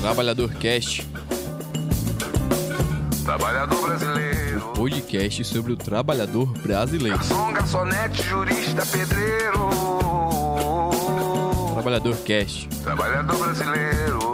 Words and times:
Trabalhador 0.00 0.54
Cast, 0.54 1.06
Trabalhador 3.24 3.80
brasileiro. 3.82 4.60
podcast 4.74 5.44
sobre 5.44 5.72
o 5.72 5.76
trabalhador 5.76 6.46
brasileiro. 6.58 7.18
Garçom, 7.18 7.52
garçonete, 7.52 8.22
jurista, 8.22 8.86
pedreiro. 8.86 9.68
Trabalhador 11.74 12.16
Cast, 12.18 12.68
Trabalhador 12.82 13.36
brasileiro. 13.38 14.27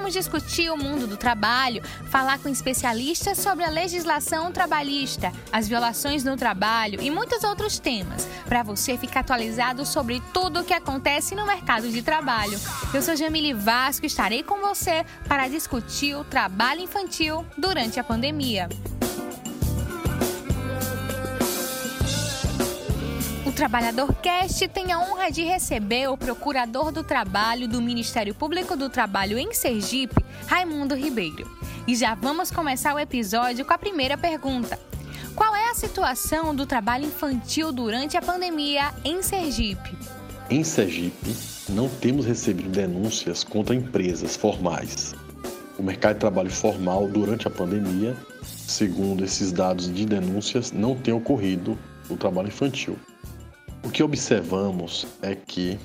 Vamos 0.00 0.14
discutir 0.14 0.70
o 0.70 0.78
mundo 0.78 1.06
do 1.06 1.14
trabalho, 1.14 1.82
falar 2.08 2.38
com 2.38 2.48
especialistas 2.48 3.36
sobre 3.36 3.64
a 3.64 3.68
legislação 3.68 4.50
trabalhista, 4.50 5.30
as 5.52 5.68
violações 5.68 6.24
no 6.24 6.38
trabalho 6.38 6.98
e 7.02 7.10
muitos 7.10 7.44
outros 7.44 7.78
temas, 7.78 8.26
para 8.46 8.62
você 8.62 8.96
ficar 8.96 9.20
atualizado 9.20 9.84
sobre 9.84 10.22
tudo 10.32 10.60
o 10.60 10.64
que 10.64 10.72
acontece 10.72 11.34
no 11.34 11.46
mercado 11.46 11.90
de 11.90 12.00
trabalho. 12.00 12.58
Eu 12.94 13.02
sou 13.02 13.14
Jamile 13.14 13.52
Vasco 13.52 14.06
e 14.06 14.08
estarei 14.08 14.42
com 14.42 14.62
você 14.62 15.04
para 15.28 15.48
discutir 15.48 16.16
o 16.16 16.24
trabalho 16.24 16.80
infantil 16.80 17.44
durante 17.58 18.00
a 18.00 18.04
pandemia. 18.04 18.70
Trabalhador 23.60 24.14
Cast 24.22 24.66
tem 24.68 24.90
a 24.90 24.98
honra 24.98 25.30
de 25.30 25.44
receber 25.44 26.08
o 26.08 26.16
Procurador 26.16 26.90
do 26.90 27.04
Trabalho 27.04 27.68
do 27.68 27.82
Ministério 27.82 28.34
Público 28.34 28.74
do 28.74 28.88
Trabalho 28.88 29.38
em 29.38 29.52
Sergipe, 29.52 30.24
Raimundo 30.46 30.94
Ribeiro. 30.94 31.46
E 31.86 31.94
já 31.94 32.14
vamos 32.14 32.50
começar 32.50 32.94
o 32.94 32.98
episódio 32.98 33.66
com 33.66 33.74
a 33.74 33.76
primeira 33.76 34.16
pergunta. 34.16 34.78
Qual 35.36 35.54
é 35.54 35.68
a 35.68 35.74
situação 35.74 36.54
do 36.54 36.64
trabalho 36.64 37.04
infantil 37.04 37.70
durante 37.70 38.16
a 38.16 38.22
pandemia 38.22 38.94
em 39.04 39.22
Sergipe? 39.22 39.94
Em 40.48 40.64
Sergipe, 40.64 41.36
não 41.68 41.86
temos 41.86 42.24
recebido 42.24 42.70
denúncias 42.70 43.44
contra 43.44 43.74
empresas 43.74 44.36
formais. 44.36 45.14
O 45.78 45.82
mercado 45.82 46.14
de 46.14 46.20
trabalho 46.20 46.50
formal 46.50 47.06
durante 47.06 47.46
a 47.46 47.50
pandemia, 47.50 48.16
segundo 48.42 49.22
esses 49.22 49.52
dados 49.52 49.92
de 49.92 50.06
denúncias, 50.06 50.72
não 50.72 50.96
tem 50.96 51.12
ocorrido 51.12 51.78
o 52.08 52.16
trabalho 52.16 52.48
infantil. 52.48 52.98
O 53.82 53.90
que 53.90 54.02
observamos 54.02 55.06
é 55.22 55.34
que, 55.34 55.78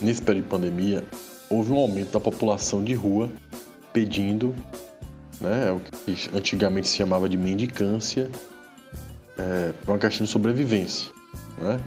nesse 0.00 0.22
período 0.22 0.44
de 0.44 0.50
pandemia, 0.50 1.04
houve 1.48 1.72
um 1.72 1.76
aumento 1.76 2.12
da 2.12 2.20
população 2.20 2.82
de 2.82 2.94
rua 2.94 3.28
pedindo 3.92 4.54
né, 5.40 5.72
o 5.72 5.80
que 5.80 6.30
antigamente 6.34 6.88
se 6.88 6.96
chamava 6.96 7.28
de 7.28 7.36
mendicância, 7.36 8.30
é, 9.36 9.72
uma 9.86 9.98
questão 9.98 10.24
de 10.24 10.30
sobrevivência. 10.30 11.10
Né? 11.58 11.80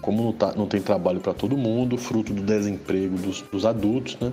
Como 0.00 0.22
não, 0.22 0.32
tá- 0.32 0.54
não 0.56 0.66
tem 0.66 0.80
trabalho 0.80 1.20
para 1.20 1.34
todo 1.34 1.56
mundo, 1.56 1.98
fruto 1.98 2.32
do 2.32 2.42
desemprego 2.42 3.16
dos, 3.18 3.42
dos 3.42 3.66
adultos, 3.66 4.16
né? 4.18 4.32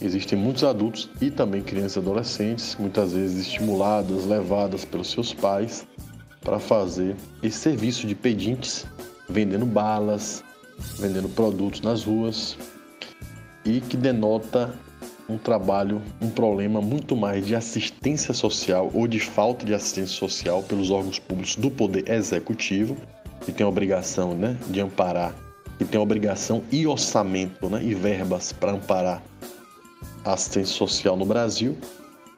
existem 0.00 0.38
muitos 0.38 0.64
adultos 0.64 1.08
e 1.20 1.30
também 1.30 1.62
crianças 1.62 1.96
e 1.96 1.98
adolescentes, 2.00 2.76
muitas 2.78 3.12
vezes 3.12 3.46
estimuladas, 3.46 4.26
levadas 4.26 4.84
pelos 4.84 5.10
seus 5.10 5.32
pais 5.32 5.86
para 6.40 6.58
fazer 6.58 7.16
esse 7.42 7.58
serviço 7.58 8.06
de 8.06 8.14
pedintes, 8.14 8.84
vendendo 9.32 9.66
balas, 9.66 10.44
vendendo 10.98 11.28
produtos 11.28 11.80
nas 11.80 12.04
ruas 12.04 12.56
e 13.64 13.80
que 13.80 13.96
denota 13.96 14.74
um 15.28 15.38
trabalho, 15.38 16.02
um 16.20 16.28
problema 16.28 16.80
muito 16.80 17.16
mais 17.16 17.46
de 17.46 17.54
assistência 17.54 18.34
social 18.34 18.90
ou 18.92 19.06
de 19.06 19.18
falta 19.18 19.64
de 19.64 19.72
assistência 19.72 20.14
social 20.14 20.62
pelos 20.62 20.90
órgãos 20.90 21.18
públicos 21.18 21.56
do 21.56 21.70
poder 21.70 22.08
executivo, 22.10 22.96
que 23.44 23.52
tem 23.52 23.64
a 23.64 23.68
obrigação 23.68 24.34
né, 24.34 24.56
de 24.68 24.80
amparar, 24.80 25.34
que 25.78 25.84
tem 25.84 25.98
a 25.98 26.02
obrigação 26.02 26.62
e 26.70 26.86
orçamento 26.86 27.68
né, 27.70 27.82
e 27.82 27.94
verbas 27.94 28.52
para 28.52 28.72
amparar 28.72 29.22
a 30.24 30.34
assistência 30.34 30.74
social 30.74 31.16
no 31.16 31.24
Brasil. 31.24 31.76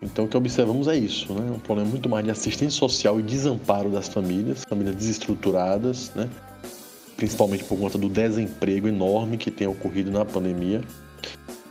Então 0.00 0.26
o 0.26 0.28
que 0.28 0.36
observamos 0.36 0.86
é 0.86 0.96
isso, 0.96 1.32
né? 1.32 1.50
um 1.50 1.58
problema 1.58 1.90
muito 1.90 2.10
mais 2.10 2.24
de 2.24 2.30
assistência 2.30 2.78
social 2.78 3.18
e 3.18 3.22
desamparo 3.22 3.88
das 3.88 4.06
famílias, 4.06 4.62
famílias 4.68 4.94
desestruturadas, 4.96 6.12
né? 6.14 6.28
Principalmente 7.24 7.64
por 7.64 7.78
conta 7.78 7.96
do 7.96 8.06
desemprego 8.06 8.86
enorme 8.86 9.38
que 9.38 9.50
tem 9.50 9.66
ocorrido 9.66 10.10
na 10.10 10.26
pandemia. 10.26 10.82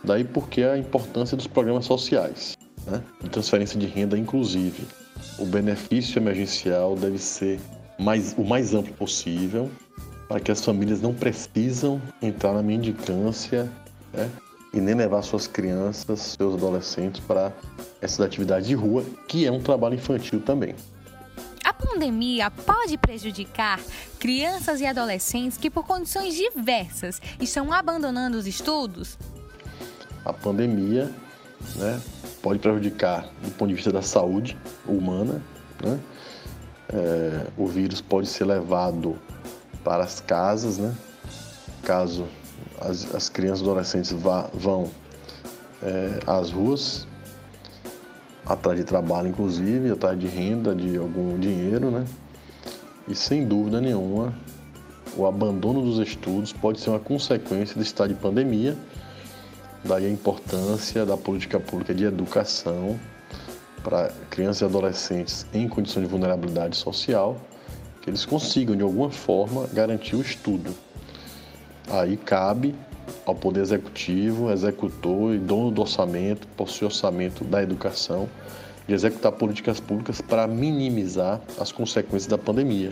Daí 0.04 0.24
porque 0.24 0.64
a 0.64 0.76
importância 0.76 1.38
dos 1.38 1.46
programas 1.46 1.86
sociais, 1.86 2.58
né? 2.88 3.04
de 3.22 3.30
transferência 3.30 3.80
de 3.80 3.86
renda 3.86 4.18
inclusive. 4.18 4.84
O 5.38 5.46
benefício 5.46 6.18
emergencial 6.18 6.96
deve 6.96 7.20
ser 7.20 7.60
mais, 8.00 8.34
o 8.36 8.44
mais 8.44 8.74
amplo 8.74 8.94
possível 8.96 9.70
para 10.28 10.40
que 10.40 10.52
as 10.52 10.66
famílias 10.66 11.00
não 11.02 11.14
precisam 11.14 12.02
entrar 12.20 12.54
na 12.54 12.64
mendicância 12.64 13.72
né? 14.12 14.28
e 14.74 14.82
nem 14.82 14.96
levar 14.96 15.22
suas 15.22 15.46
crianças, 15.46 16.36
seus 16.36 16.56
adolescentes 16.56 17.22
para 17.22 17.54
essas 18.02 18.22
atividades 18.22 18.68
de 18.68 18.74
rua, 18.74 19.04
que 19.28 19.46
é 19.46 19.52
um 19.52 19.62
trabalho 19.62 19.94
infantil 19.94 20.42
também. 20.42 20.74
A 21.94 21.96
pandemia 21.96 22.50
pode 22.50 22.98
prejudicar 22.98 23.80
crianças 24.20 24.82
e 24.82 24.86
adolescentes 24.86 25.60
que, 25.60 25.70
por 25.70 25.86
condições 25.86 26.34
diversas, 26.34 27.22
estão 27.40 27.72
abandonando 27.72 28.36
os 28.36 28.48
estudos? 28.48 29.16
a 30.26 30.32
pandemia 30.32 31.12
né, 31.76 32.02
pode 32.42 32.60
prejudicar 32.60 33.28
do 33.42 33.52
ponto 33.52 33.70
de 33.70 33.76
vista 33.76 33.92
da 33.92 34.02
saúde 34.02 34.58
humana. 34.88 35.42
Né? 35.84 36.00
É, 36.90 37.48
o 37.58 37.68
vírus 37.68 38.02
pode 38.02 38.28
ser 38.28 38.46
levado 38.46 39.18
para 39.84 40.04
as 40.04 40.20
casas, 40.20 40.78
né? 40.78 40.96
caso 41.84 42.28
as, 42.80 43.14
as 43.14 43.30
crianças 43.30 43.60
e 43.60 43.64
adolescentes 43.64 44.12
vá, 44.12 44.50
vão 44.54 44.90
é, 45.82 46.20
às 46.26 46.52
ruas, 46.52 47.08
atrás 48.46 48.78
de 48.78 48.84
trabalho, 48.84 49.28
inclusive, 49.28 49.92
atrás 49.92 50.20
de 50.20 50.28
renda, 50.28 50.76
de 50.76 50.98
algum 50.98 51.38
dinheiro. 51.40 51.92
Né? 51.92 52.06
E 53.08 53.16
sem 53.16 53.46
dúvida 53.46 53.80
nenhuma, 53.80 54.34
o 55.16 55.26
abandono 55.26 55.82
dos 55.82 56.00
estudos 56.00 56.54
pode 56.54 56.80
ser 56.80 56.90
uma 56.90 57.00
consequência 57.00 57.76
desse 57.76 57.90
estado 57.90 58.10
de 58.10 58.16
pandemia 58.16 58.78
Daí 59.86 60.06
a 60.06 60.10
importância 60.10 61.06
da 61.06 61.18
política 61.18 61.60
pública 61.60 61.94
de 61.94 62.06
educação 62.06 62.98
para 63.84 64.14
crianças 64.30 64.62
e 64.62 64.66
adolescentes 64.66 65.46
em 65.54 65.68
condição 65.68 66.02
de 66.02 66.08
vulnerabilidade 66.08 66.78
social, 66.78 67.36
que 68.02 68.10
eles 68.10 68.26
consigam 68.26 68.78
de 68.78 68.82
alguma 68.82 69.12
forma 69.12 69.68
garantir 69.74 70.16
o 70.16 70.22
estudo. 70.22 70.74
Aí 71.90 72.16
cabe 72.16 72.74
ao 73.26 73.36
Poder 73.36 73.62
Executivo, 73.62 74.52
executor 74.52 75.34
e 75.34 75.38
dono 75.38 75.72
do 75.72 75.82
orçamento, 75.82 76.48
possui 76.56 76.86
orçamento 76.86 77.44
da 77.44 77.62
educação, 77.62 78.30
de 78.88 78.94
executar 78.94 79.32
políticas 79.32 79.80
públicas 79.80 80.22
para 80.22 80.48
minimizar 80.48 81.42
as 81.60 81.72
consequências 81.72 82.28
da 82.28 82.38
pandemia, 82.38 82.92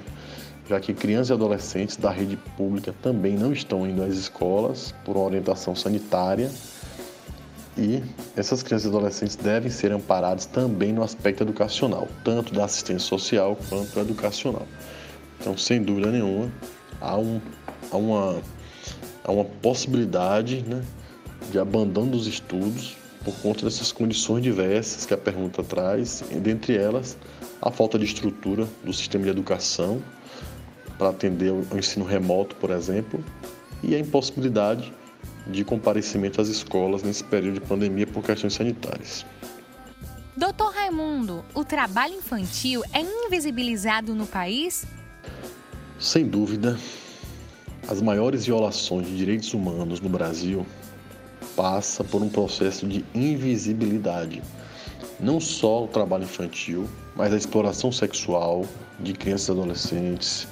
já 0.69 0.79
que 0.79 0.94
crianças 0.94 1.29
e 1.29 1.33
adolescentes 1.33 1.97
da 1.97 2.09
rede 2.09 2.38
pública 2.55 2.94
também 3.01 3.35
não 3.35 3.51
estão 3.51 3.85
indo 3.85 4.03
às 4.03 4.16
escolas 4.16 4.94
por 5.03 5.17
orientação 5.17 5.75
sanitária 5.75 6.49
e 7.78 8.03
essas 8.35 8.61
crianças 8.61 8.85
e 8.85 8.89
adolescentes 8.89 9.35
devem 9.35 9.72
ser 9.72 9.91
amparadas 9.91 10.45
também 10.45 10.91
no 10.91 11.03
aspecto 11.03 11.43
educacional, 11.43 12.07
tanto 12.23 12.53
da 12.53 12.66
assistência 12.66 13.07
social 13.07 13.57
quanto 13.69 13.99
educacional. 13.99 14.67
Então, 15.39 15.57
sem 15.57 15.81
dúvida 15.81 16.11
nenhuma, 16.11 16.51
há, 16.99 17.17
um, 17.17 17.41
há, 17.91 17.97
uma, 17.97 18.41
há 19.23 19.32
uma 19.32 19.46
possibilidade 19.46 20.64
né, 20.68 20.84
de 21.52 21.59
abandono 21.59 22.12
dos 22.12 22.28
estudos 22.28 22.96
por 23.23 23.35
conta 23.35 23.66
dessas 23.66 23.91
condições 23.91 24.41
diversas 24.41 25.06
que 25.06 25.14
a 25.14 25.18
pergunta 25.18 25.64
traz, 25.64 26.23
dentre 26.41 26.76
elas 26.76 27.18
a 27.62 27.70
falta 27.70 28.00
de 28.00 28.06
estrutura 28.06 28.68
do 28.84 28.91
sistema 28.91 29.23
de 29.23 29.29
educação 29.29 30.02
para 30.97 31.09
atender 31.09 31.52
o 31.52 31.78
ensino 31.78 32.06
remoto, 32.06 32.56
por 32.56 32.72
exemplo, 32.72 33.23
e 33.84 33.96
a 33.96 34.00
impossibilidade 34.00 34.91
de 35.47 35.64
comparecimento 35.64 36.41
às 36.41 36.47
escolas 36.47 37.03
nesse 37.03 37.23
período 37.23 37.56
de 37.56 37.62
pandemia 37.62 38.08
por 38.08 38.23
questões 38.23 38.53
sanitárias. 38.53 39.26
Doutor 40.35 40.73
Raimundo, 40.73 41.44
o 41.53 41.64
trabalho 41.64 42.16
infantil 42.16 42.82
é 42.94 43.02
invisibilizado 43.02 44.16
no 44.16 44.26
país? 44.26 44.85
Sem 46.00 46.28
dúvida, 46.28 46.79
as 47.87 48.01
maiores 48.01 48.45
violações 48.45 49.07
de 49.07 49.17
direitos 49.17 49.53
humanos 49.53 49.99
no 49.99 50.09
Brasil 50.09 50.66
passa 51.55 52.03
por 52.03 52.22
um 52.22 52.29
processo 52.29 52.87
de 52.87 53.03
invisibilidade. 53.13 54.41
Não 55.19 55.39
só 55.39 55.83
o 55.83 55.87
trabalho 55.87 56.23
infantil, 56.23 56.87
mas 57.16 57.33
a 57.33 57.37
exploração 57.37 57.91
sexual 57.91 58.66
de 58.99 59.13
crianças 59.13 59.49
e 59.49 59.51
adolescentes, 59.51 60.47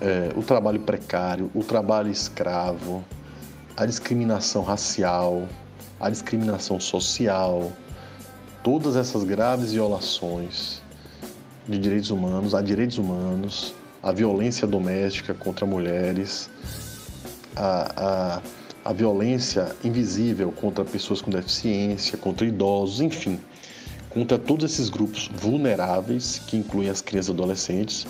é, 0.00 0.32
o 0.36 0.42
trabalho 0.42 0.80
precário, 0.80 1.50
o 1.54 1.62
trabalho 1.62 2.10
escravo, 2.10 3.04
a 3.76 3.84
discriminação 3.86 4.62
racial, 4.62 5.48
a 6.00 6.10
discriminação 6.10 6.80
social, 6.80 7.72
todas 8.62 8.96
essas 8.96 9.24
graves 9.24 9.72
violações 9.72 10.80
de 11.68 11.78
direitos 11.78 12.10
humanos, 12.10 12.54
a 12.54 12.62
direitos 12.62 12.98
humanos, 12.98 13.74
a 14.02 14.12
violência 14.12 14.66
doméstica 14.66 15.34
contra 15.34 15.66
mulheres, 15.66 16.48
a, 17.56 17.92
a, 17.96 18.42
a 18.84 18.92
violência 18.92 19.74
invisível 19.82 20.52
contra 20.52 20.84
pessoas 20.84 21.20
com 21.20 21.30
deficiência, 21.30 22.16
contra 22.16 22.46
idosos, 22.46 23.00
enfim, 23.00 23.40
contra 24.10 24.38
todos 24.38 24.70
esses 24.70 24.88
grupos 24.88 25.28
vulneráveis, 25.34 26.40
que 26.46 26.56
incluem 26.56 26.88
as 26.88 27.00
crianças 27.00 27.28
e 27.28 27.32
adolescentes, 27.32 28.06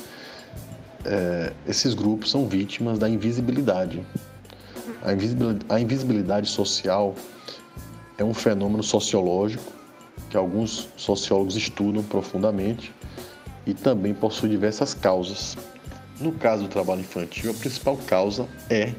é, 1.04 1.52
esses 1.66 1.94
grupos 1.94 2.30
são 2.30 2.46
vítimas 2.46 2.98
da 2.98 3.08
invisibilidade. 3.08 4.04
A 5.02 5.12
invisibilidade, 5.12 5.66
a 5.68 5.80
invisibilidade 5.80 6.48
social 6.48 7.14
é 8.18 8.24
um 8.24 8.34
fenômeno 8.34 8.82
sociológico 8.82 9.72
que 10.28 10.36
alguns 10.36 10.88
sociólogos 10.96 11.56
estudam 11.56 12.02
profundamente 12.02 12.92
e 13.66 13.72
também 13.72 14.12
possui 14.12 14.48
diversas 14.48 14.92
causas. 14.92 15.56
No 16.20 16.32
caso 16.32 16.64
do 16.64 16.68
trabalho 16.68 17.00
infantil, 17.00 17.52
a 17.52 17.54
principal 17.54 17.96
causa 17.96 18.48
é 18.68 18.92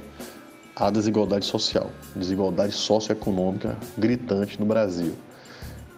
a 0.74 0.89
desigualdade 0.89 1.45
social, 1.45 1.92
desigualdade 2.16 2.71
socioeconômica 2.71 3.77
gritante 3.98 4.57
no 4.57 4.66
Brasil, 4.66 5.13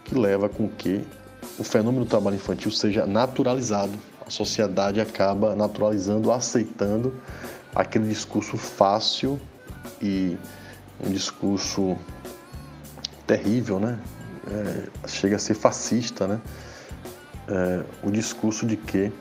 que 0.04 0.16
leva 0.16 0.50
com 0.50 0.68
que 0.68 1.06
o 1.60 1.64
fenômeno 1.64 2.06
do 2.06 2.10
trabalho 2.10 2.38
infantil 2.38 2.72
seja 2.72 3.06
naturalizado. 3.06 3.94
A 4.26 4.32
sociedade 4.32 5.00
acaba 5.00 5.56
naturalizando, 5.56 6.32
aceitando 6.32 7.14
aquele 7.76 8.08
discurso 8.08 8.58
fácil 8.58 9.40
e 10.02 10.36
um 11.00 11.12
discurso 11.12 11.96
terrível, 13.28 13.80
né? 13.80 14.00
É, 14.48 15.08
chega 15.08 15.36
a 15.36 15.40
ser 15.40 15.54
fascista, 15.54 16.28
né? 16.28 16.42
É, 17.48 17.84
o 18.02 18.10
discurso 18.10 18.66
de 18.66 18.76
que 18.76 19.12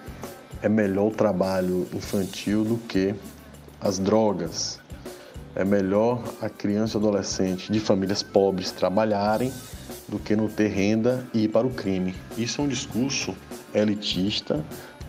é 0.63 0.69
melhor 0.69 1.09
o 1.09 1.11
trabalho 1.11 1.87
infantil 1.93 2.65
do 2.65 2.77
que 2.77 3.15
as 3.81 3.99
drogas. 3.99 4.79
É 5.55 5.65
melhor 5.65 6.23
a 6.41 6.49
criança 6.49 6.97
e 6.97 7.01
adolescente 7.01 7.73
de 7.73 7.81
famílias 7.81 8.23
pobres 8.23 8.71
trabalharem 8.71 9.53
do 10.09 10.19
que 10.19 10.37
não 10.37 10.49
ter 10.49 10.69
renda 10.69 11.27
e 11.33 11.45
ir 11.45 11.49
para 11.49 11.67
o 11.67 11.71
crime. 11.71 12.15
Isso 12.37 12.61
é 12.61 12.65
um 12.65 12.69
discurso 12.69 13.35
elitista, 13.75 14.65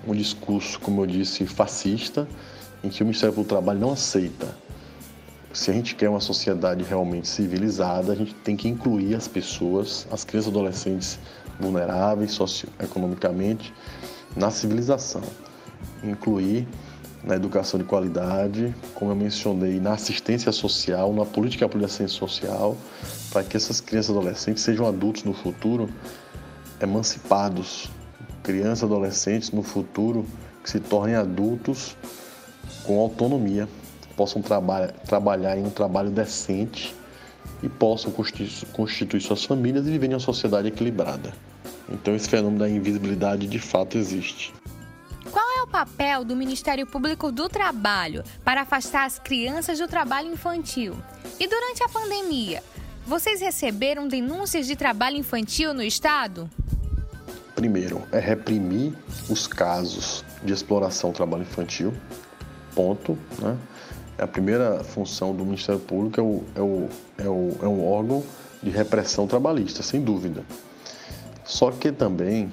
um 0.07 0.15
discurso, 0.15 0.79
como 0.79 1.01
eu 1.01 1.05
disse, 1.05 1.45
fascista, 1.45 2.27
em 2.83 2.89
que 2.89 3.03
o 3.03 3.05
Ministério 3.05 3.35
do 3.35 3.43
Trabalho 3.43 3.79
não 3.79 3.91
aceita. 3.91 4.55
Se 5.53 5.69
a 5.69 5.73
gente 5.73 5.95
quer 5.95 6.09
uma 6.09 6.21
sociedade 6.21 6.83
realmente 6.83 7.27
civilizada, 7.27 8.13
a 8.13 8.15
gente 8.15 8.33
tem 8.35 8.55
que 8.55 8.69
incluir 8.69 9.15
as 9.15 9.27
pessoas, 9.27 10.07
as 10.09 10.23
crianças 10.23 10.47
e 10.47 10.55
adolescentes 10.55 11.19
vulneráveis 11.59 12.31
socioeconomicamente, 12.31 13.73
na 14.35 14.51
civilização. 14.51 15.21
Incluir 16.03 16.67
na 17.23 17.35
educação 17.35 17.79
de 17.79 17.85
qualidade, 17.85 18.73
como 18.95 19.11
eu 19.11 19.15
mencionei, 19.15 19.79
na 19.79 19.93
assistência 19.93 20.51
social, 20.51 21.13
na 21.13 21.25
política 21.25 21.67
de 21.67 21.85
assistência 21.85 22.17
social, 22.17 22.75
para 23.31 23.43
que 23.43 23.55
essas 23.55 23.79
crianças 23.79 24.15
e 24.15 24.17
adolescentes 24.17 24.63
sejam 24.63 24.87
adultos 24.87 25.23
no 25.23 25.33
futuro 25.33 25.89
emancipados. 26.81 27.89
Crianças 28.41 28.81
e 28.81 28.85
adolescentes 28.85 29.51
no 29.51 29.61
futuro 29.61 30.25
que 30.63 30.69
se 30.69 30.79
tornem 30.79 31.15
adultos 31.15 31.95
com 32.83 32.99
autonomia, 32.99 33.67
possam 34.15 34.41
traba 34.41 34.87
trabalhar 35.05 35.57
em 35.57 35.65
um 35.65 35.69
trabalho 35.69 36.09
decente 36.09 36.95
e 37.61 37.69
possam 37.69 38.11
constituir, 38.11 38.51
constituir 38.73 39.21
suas 39.21 39.43
famílias 39.45 39.85
e 39.87 39.91
viver 39.91 40.07
em 40.07 40.13
uma 40.13 40.19
sociedade 40.19 40.67
equilibrada. 40.67 41.33
Então 41.89 42.15
esse 42.15 42.29
fenômeno 42.29 42.59
da 42.59 42.69
invisibilidade 42.69 43.47
de 43.47 43.59
fato 43.59 43.97
existe. 43.97 44.53
Qual 45.31 45.45
é 45.59 45.61
o 45.61 45.67
papel 45.67 46.25
do 46.25 46.35
Ministério 46.35 46.85
Público 46.85 47.31
do 47.31 47.47
Trabalho 47.47 48.23
para 48.43 48.61
afastar 48.61 49.05
as 49.05 49.19
crianças 49.19 49.79
do 49.79 49.87
trabalho 49.87 50.31
infantil? 50.31 50.95
E 51.39 51.47
durante 51.47 51.83
a 51.83 51.89
pandemia, 51.89 52.61
vocês 53.05 53.39
receberam 53.41 54.07
denúncias 54.07 54.67
de 54.67 54.75
trabalho 54.75 55.17
infantil 55.17 55.73
no 55.73 55.81
estado? 55.81 56.49
Primeiro, 57.55 58.01
é 58.11 58.19
reprimir 58.19 58.93
os 59.29 59.47
casos 59.47 60.25
de 60.43 60.51
exploração 60.51 61.11
do 61.11 61.15
trabalho 61.15 61.43
infantil. 61.43 61.93
Ponto. 62.73 63.17
Né? 63.39 63.57
A 64.17 64.27
primeira 64.27 64.83
função 64.83 65.35
do 65.35 65.45
Ministério 65.45 65.79
Público 65.79 66.19
é, 66.19 66.23
o, 66.23 66.43
é, 66.55 66.61
o, 66.61 66.89
é, 67.17 67.29
o, 67.29 67.57
é 67.63 67.67
um 67.67 67.87
órgão 67.87 68.23
de 68.61 68.69
repressão 68.69 69.27
trabalhista, 69.27 69.83
sem 69.83 70.01
dúvida. 70.01 70.43
Só 71.51 71.69
que 71.69 71.91
também 71.91 72.49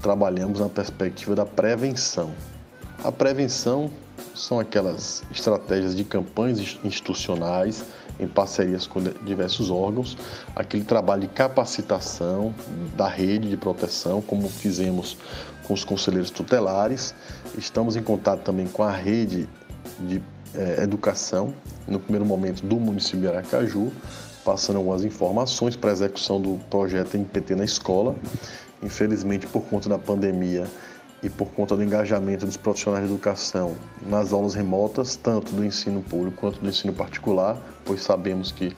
trabalhamos 0.00 0.60
na 0.60 0.68
perspectiva 0.68 1.34
da 1.34 1.44
prevenção. 1.44 2.30
A 3.02 3.10
prevenção 3.10 3.90
são 4.36 4.60
aquelas 4.60 5.24
estratégias 5.32 5.96
de 5.96 6.04
campanhas 6.04 6.78
institucionais 6.84 7.84
em 8.20 8.28
parcerias 8.28 8.86
com 8.86 9.02
diversos 9.24 9.68
órgãos, 9.68 10.16
aquele 10.54 10.84
trabalho 10.84 11.22
de 11.22 11.28
capacitação 11.28 12.54
da 12.96 13.08
rede 13.08 13.50
de 13.50 13.56
proteção, 13.56 14.22
como 14.22 14.48
fizemos 14.48 15.16
com 15.64 15.74
os 15.74 15.82
conselheiros 15.82 16.30
tutelares. 16.30 17.16
Estamos 17.56 17.96
em 17.96 18.02
contato 18.02 18.42
também 18.42 18.68
com 18.68 18.84
a 18.84 18.92
rede 18.92 19.48
de 19.98 20.22
é, 20.54 20.84
educação, 20.84 21.52
no 21.88 21.98
primeiro 21.98 22.24
momento 22.24 22.64
do 22.64 22.76
município 22.76 23.22
de 23.22 23.26
Aracaju, 23.26 23.90
passando 24.48 24.76
algumas 24.76 25.04
informações 25.04 25.76
para 25.76 25.90
a 25.90 25.92
execução 25.92 26.40
do 26.40 26.58
projeto 26.70 27.14
MPT 27.16 27.54
na 27.54 27.66
escola. 27.66 28.16
Infelizmente, 28.82 29.46
por 29.46 29.60
conta 29.64 29.90
da 29.90 29.98
pandemia 29.98 30.66
e 31.22 31.28
por 31.28 31.48
conta 31.48 31.76
do 31.76 31.82
engajamento 31.82 32.46
dos 32.46 32.56
profissionais 32.56 33.06
de 33.06 33.12
educação 33.12 33.76
nas 34.06 34.32
aulas 34.32 34.54
remotas, 34.54 35.16
tanto 35.16 35.52
do 35.52 35.62
ensino 35.62 36.00
público 36.00 36.38
quanto 36.38 36.60
do 36.60 36.66
ensino 36.66 36.94
particular, 36.94 37.58
pois 37.84 38.02
sabemos 38.02 38.50
que 38.50 38.74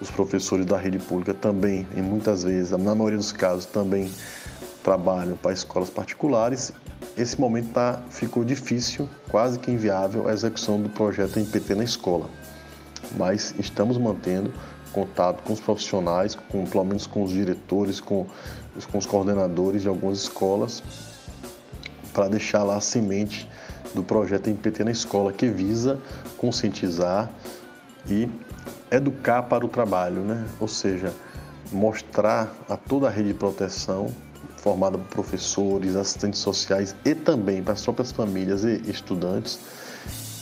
os 0.00 0.10
professores 0.10 0.66
da 0.66 0.76
rede 0.76 0.98
pública 0.98 1.32
também, 1.32 1.86
em 1.96 2.02
muitas 2.02 2.42
vezes, 2.42 2.72
na 2.72 2.92
maioria 2.92 3.18
dos 3.18 3.30
casos, 3.30 3.64
também 3.64 4.10
trabalham 4.82 5.36
para 5.36 5.52
escolas 5.52 5.88
particulares. 5.88 6.72
Esse 7.16 7.40
momento 7.40 7.70
tá, 7.70 8.02
ficou 8.10 8.42
difícil, 8.42 9.08
quase 9.30 9.56
que 9.56 9.70
inviável, 9.70 10.28
a 10.28 10.32
execução 10.32 10.82
do 10.82 10.88
projeto 10.88 11.38
MPT 11.38 11.76
na 11.76 11.84
escola. 11.84 12.28
Mas 13.16 13.54
estamos 13.58 13.98
mantendo 13.98 14.52
contato 14.92 15.42
com 15.42 15.52
os 15.52 15.60
profissionais, 15.60 16.34
com, 16.34 16.64
pelo 16.66 16.84
menos 16.84 17.06
com 17.06 17.22
os 17.22 17.30
diretores, 17.30 18.00
com, 18.00 18.26
com 18.90 18.98
os 18.98 19.06
coordenadores 19.06 19.82
de 19.82 19.88
algumas 19.88 20.18
escolas, 20.18 20.82
para 22.12 22.28
deixar 22.28 22.62
lá 22.62 22.76
a 22.76 22.80
semente 22.80 23.48
do 23.94 24.02
projeto 24.02 24.48
MPT 24.48 24.84
na 24.84 24.90
escola, 24.90 25.32
que 25.32 25.48
visa 25.48 25.98
conscientizar 26.36 27.30
e 28.06 28.28
educar 28.90 29.42
para 29.42 29.64
o 29.64 29.68
trabalho, 29.68 30.20
né? 30.22 30.46
ou 30.60 30.68
seja, 30.68 31.12
mostrar 31.70 32.54
a 32.68 32.76
toda 32.76 33.08
a 33.08 33.10
rede 33.10 33.28
de 33.28 33.34
proteção 33.34 34.08
formada 34.56 34.98
por 34.98 35.08
professores, 35.08 35.96
assistentes 35.96 36.40
sociais 36.40 36.94
e 37.04 37.14
também 37.14 37.62
para 37.62 37.72
as 37.72 37.82
próprias 37.82 38.12
famílias 38.12 38.64
e 38.64 38.82
estudantes 38.88 39.58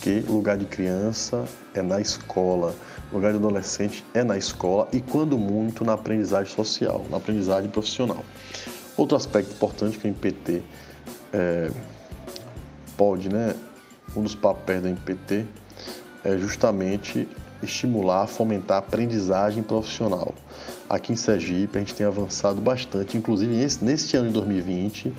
que 0.01 0.25
o 0.29 0.33
lugar 0.33 0.57
de 0.57 0.65
criança 0.65 1.45
é 1.75 1.83
na 1.83 2.01
escola, 2.01 2.75
o 3.13 3.17
lugar 3.17 3.33
de 3.33 3.39
adolescente 3.39 4.05
é 4.15 4.25
na 4.25 4.37
escola 4.37 4.89
e, 4.93 5.01
quando 5.01 5.37
muito, 5.37 5.85
na 5.85 5.93
aprendizagem 5.93 6.55
social, 6.55 7.05
na 7.11 7.19
aprendizagem 7.19 7.71
profissional. 7.71 8.25
Outro 8.97 9.17
aspecto 9.17 9.53
importante 9.53 9.99
que 9.99 10.07
o 10.07 10.09
MPT 10.09 10.63
é, 11.33 11.71
pode, 12.97 13.29
né, 13.29 13.55
um 14.17 14.23
dos 14.23 14.35
papéis 14.35 14.83
da 14.83 14.89
MPT 14.89 15.47
é 16.25 16.37
justamente 16.37 17.29
estimular, 17.63 18.27
fomentar 18.27 18.77
a 18.77 18.81
aprendizagem 18.81 19.63
profissional. 19.63 20.35
Aqui 20.89 21.13
em 21.13 21.17
Sergipe 21.17 21.79
a 21.79 21.81
gente 21.81 21.95
tem 21.95 22.07
avançado 22.07 22.61
bastante, 22.61 23.17
inclusive 23.17 23.55
neste 23.83 24.17
ano 24.17 24.29
de 24.29 24.35
2020, 24.35 25.13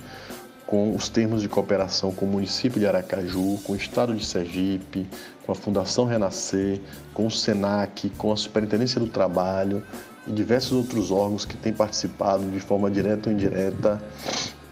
com 0.72 0.96
os 0.96 1.10
termos 1.10 1.42
de 1.42 1.50
cooperação 1.50 2.12
com 2.12 2.24
o 2.24 2.28
município 2.28 2.80
de 2.80 2.86
Aracaju, 2.86 3.58
com 3.58 3.74
o 3.74 3.76
estado 3.76 4.14
de 4.14 4.24
Sergipe, 4.24 5.06
com 5.44 5.52
a 5.52 5.54
Fundação 5.54 6.06
Renascer, 6.06 6.80
com 7.12 7.26
o 7.26 7.30
SENAC, 7.30 8.08
com 8.16 8.32
a 8.32 8.36
Superintendência 8.38 8.98
do 8.98 9.06
Trabalho 9.06 9.82
e 10.26 10.32
diversos 10.32 10.72
outros 10.72 11.10
órgãos 11.10 11.44
que 11.44 11.58
têm 11.58 11.74
participado 11.74 12.50
de 12.50 12.58
forma 12.58 12.90
direta 12.90 13.28
ou 13.28 13.36
indireta. 13.36 14.02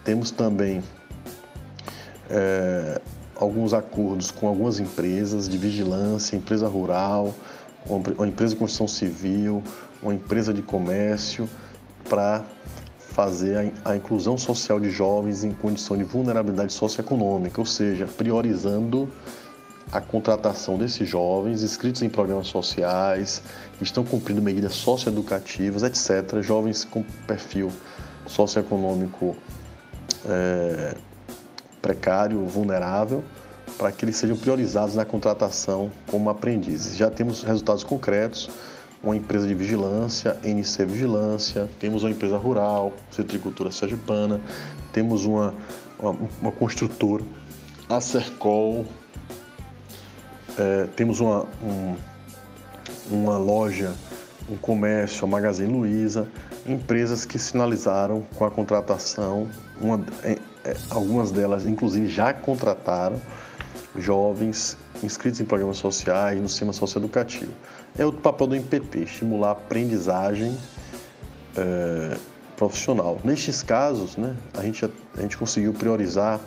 Temos 0.03 0.31
também 0.31 0.83
é, 2.31 2.99
alguns 3.37 3.75
acordos 3.75 4.31
com 4.31 4.49
algumas 4.49 4.81
empresas 4.81 5.47
de 5.47 5.59
vigilância, 5.59 6.35
empresa 6.35 6.67
rural, 6.67 7.35
uma 7.87 8.27
empresa 8.27 8.55
de 8.55 8.59
construção 8.59 8.89
civil, 8.89 9.63
uma 10.03 10.15
empresa 10.15 10.55
de 10.55 10.63
comércio, 10.63 11.47
para 12.09 12.43
fazer 13.11 13.73
a, 13.85 13.91
a 13.91 13.97
inclusão 13.97 14.39
social 14.39 14.81
de 14.81 14.91
jovens 14.91 15.45
em 15.45 15.53
condição 15.53 15.97
de 15.97 16.05
vulnerabilidade 16.05 16.73
socioeconômica, 16.73 17.61
ou 17.61 17.67
seja, 17.67 18.07
priorizando 18.07 19.09
a 19.93 20.01
contratação 20.01 20.79
desses 20.79 21.09
jovens 21.09 21.63
inscritos 21.63 22.03
em 22.03 22.09
programas 22.09 22.47
sociais, 22.47 23.43
que 23.77 23.85
estão 23.85 24.05
cumprindo 24.05 24.41
medidas 24.41 24.75
socioeducativas, 24.75 25.83
etc. 25.83 26.41
Jovens 26.41 26.85
com 26.85 27.03
perfil 27.27 27.73
socioeconômico 28.27 29.37
é, 30.27 30.95
precário, 31.83 32.45
vulnerável, 32.47 33.25
para 33.77 33.91
que 33.91 34.05
eles 34.05 34.17
sejam 34.17 34.37
priorizados 34.37 34.95
na 34.95 35.05
contratação 35.05 35.91
como 36.09 36.31
aprendizes. 36.31 36.97
Já 36.97 37.11
temos 37.11 37.43
resultados 37.43 37.83
concretos, 37.83 38.49
uma 39.03 39.17
empresa 39.17 39.47
de 39.47 39.55
vigilância, 39.55 40.39
NC 40.45 40.85
Vigilância, 40.85 41.69
temos 41.79 42.03
uma 42.03 42.11
empresa 42.11 42.37
rural, 42.37 42.93
Citricultura 43.11 43.71
Sergipana, 43.71 44.41
temos 44.93 45.25
uma, 45.25 45.55
uma, 45.99 46.17
uma 46.41 46.53
construtora, 46.53 47.25
a 47.89 48.01
Sercol, 48.01 48.87
é, 50.59 50.87
temos 50.95 51.21
uma, 51.21 51.47
um, 51.63 51.97
uma 53.11 53.39
loja, 53.39 53.95
um 54.49 54.57
comércio, 54.57 55.25
a 55.25 55.27
Magazine 55.27 55.73
Luiza, 55.73 56.29
empresas 56.67 57.25
que 57.25 57.39
sinalizaram 57.39 58.23
com 58.35 58.45
a 58.45 58.51
contratação, 58.51 59.49
uma, 59.81 60.05
é, 60.23 60.39
é, 60.65 60.77
algumas 60.91 61.31
delas 61.31 61.65
inclusive 61.65 62.07
já 62.07 62.35
contrataram 62.35 63.21
jovens 63.97 64.77
inscritos 65.03 65.41
em 65.41 65.45
programas 65.45 65.79
sociais, 65.79 66.41
no 66.41 66.49
sistema 66.49 66.73
socioeducativo. 66.73 67.53
É 67.99 68.05
o 68.05 68.13
papel 68.13 68.47
do 68.47 68.55
MPT, 68.55 69.01
estimular 69.01 69.49
a 69.49 69.53
aprendizagem 69.53 70.57
é, 71.57 72.17
profissional. 72.57 73.19
Nestes 73.25 73.63
casos, 73.63 74.17
né, 74.17 74.37
a, 74.55 74.63
gente, 74.63 74.85
a 75.17 75.21
gente 75.23 75.37
conseguiu 75.37 75.73
priorizar 75.73 76.41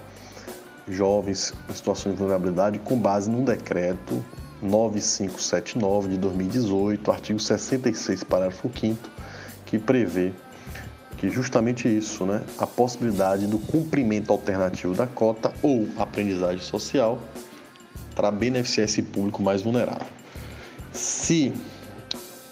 jovens 0.88 1.54
em 1.70 1.74
situação 1.74 2.12
de 2.12 2.18
vulnerabilidade 2.18 2.80
com 2.80 2.98
base 2.98 3.30
num 3.30 3.44
decreto 3.44 4.24
9579 4.62 6.10
de 6.10 6.18
2018, 6.18 7.12
artigo 7.12 7.40
66, 7.40 8.24
parágrafo 8.24 8.70
5 8.74 9.10
que 9.66 9.80
prevê 9.80 10.32
que 11.18 11.30
justamente 11.30 11.88
isso, 11.88 12.26
né, 12.26 12.44
a 12.58 12.68
possibilidade 12.68 13.48
do 13.48 13.58
cumprimento 13.58 14.32
alternativo 14.32 14.94
da 14.94 15.08
cota 15.08 15.54
ou 15.62 15.88
aprendizagem 15.98 16.62
social 16.62 17.20
para 18.14 18.30
beneficiar 18.30 18.86
esse 18.86 19.02
público 19.02 19.42
mais 19.42 19.62
vulnerável. 19.62 20.06
Se 20.94 21.54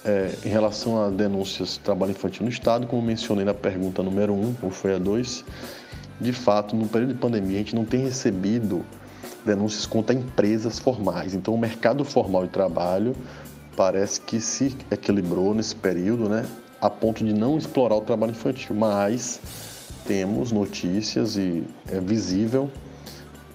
é, 0.03 0.31
em 0.43 0.50
relação 0.50 1.03
a 1.03 1.10
denúncias 1.10 1.74
de 1.74 1.79
trabalho 1.79 2.12
infantil 2.12 2.43
no 2.43 2.50
Estado, 2.50 2.88
como 2.88 3.01
mencionei 3.01 3.45
na 3.45 3.53
pergunta 3.53 4.01
número 4.01 4.33
1, 4.33 4.55
ou 4.63 4.71
foi 4.71 4.95
a 4.95 4.98
2, 4.98 5.45
de 6.19 6.33
fato, 6.33 6.75
no 6.75 6.88
período 6.88 7.13
de 7.13 7.19
pandemia, 7.19 7.55
a 7.55 7.60
gente 7.60 7.75
não 7.75 7.86
tem 7.86 8.01
recebido 8.01 8.83
denúncias 9.45 9.86
contra 9.86 10.15
empresas 10.15 10.79
formais. 10.79 11.33
Então, 11.33 11.53
o 11.53 11.57
mercado 11.57 12.03
formal 12.03 12.45
de 12.45 12.50
trabalho 12.50 13.15
parece 13.75 14.21
que 14.21 14.39
se 14.39 14.75
equilibrou 14.91 15.53
nesse 15.53 15.75
período, 15.75 16.29
né, 16.29 16.45
a 16.79 16.89
ponto 16.89 17.24
de 17.24 17.33
não 17.33 17.57
explorar 17.57 17.95
o 17.95 18.01
trabalho 18.01 18.31
infantil. 18.31 18.75
Mas 18.75 19.39
temos 20.05 20.51
notícias 20.51 21.38
e 21.38 21.63
é 21.88 22.00
visível 22.00 22.69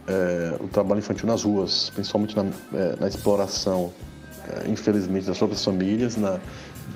é, 0.07 0.57
o 0.61 0.69
trabalho 0.69 1.01
infantil 1.01 1.27
nas 1.27 1.43
ruas, 1.43 1.91
principalmente 1.91 2.37
na, 2.37 2.45
é, 2.75 2.97
na 3.01 3.09
exploração, 3.09 3.93
infelizmente, 4.69 5.27
das 5.27 5.39
próprias 5.39 5.65
famílias, 5.65 6.17
na, 6.17 6.41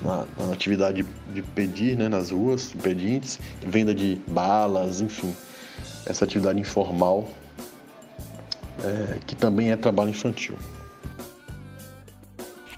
na, 0.03 0.25
na 0.37 0.53
atividade 0.53 1.03
de, 1.03 1.09
de 1.33 1.41
pedir 1.41 1.97
né, 1.97 2.07
nas 2.07 2.31
ruas, 2.31 2.73
pedintes, 2.81 3.39
venda 3.65 3.93
de 3.93 4.21
balas, 4.27 5.01
enfim 5.01 5.33
essa 6.05 6.25
atividade 6.25 6.59
informal, 6.59 7.27
é, 8.83 9.19
que 9.25 9.35
também 9.35 9.71
é 9.71 9.77
trabalho 9.77 10.09
infantil. 10.09 10.57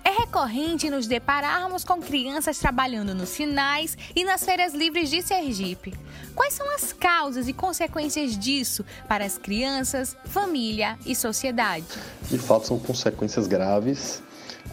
É 0.03 0.10
recorrente 0.10 0.89
nos 0.89 1.08
depararmos 1.08 1.84
com 1.84 2.01
crianças 2.01 2.60
trabalhando 2.60 3.15
nos 3.15 3.30
sinais 3.30 3.98
e 4.15 4.24
nas 4.25 4.44
feiras 4.44 4.74
livres 4.74 5.10
de 5.10 5.22
Sergipe. 5.22 5.94
Quais 6.36 6.53
são 6.53 6.70
as 6.75 6.92
causas 6.92 7.48
e 7.48 7.53
consequências 7.53 8.38
disso 8.38 8.84
para 9.08 9.24
as 9.24 9.38
crianças, 9.38 10.18
família 10.25 10.98
e 11.06 11.15
sociedade? 11.15 11.86
De 12.30 12.38
fato, 12.38 12.68
são 12.68 12.80
consequências 12.80 13.48
graves, 13.48 14.22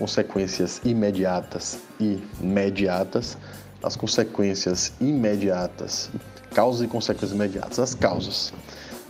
consequências 0.01 0.81
imediatas 0.83 1.79
e 2.01 2.19
mediatas. 2.41 3.37
As 3.83 3.97
consequências 3.97 4.93
imediatas 5.01 6.11
Causas 6.55 6.83
e 6.83 6.89
consequências 6.89 7.31
imediatas. 7.31 7.79
As 7.79 7.95
causas. 7.95 8.53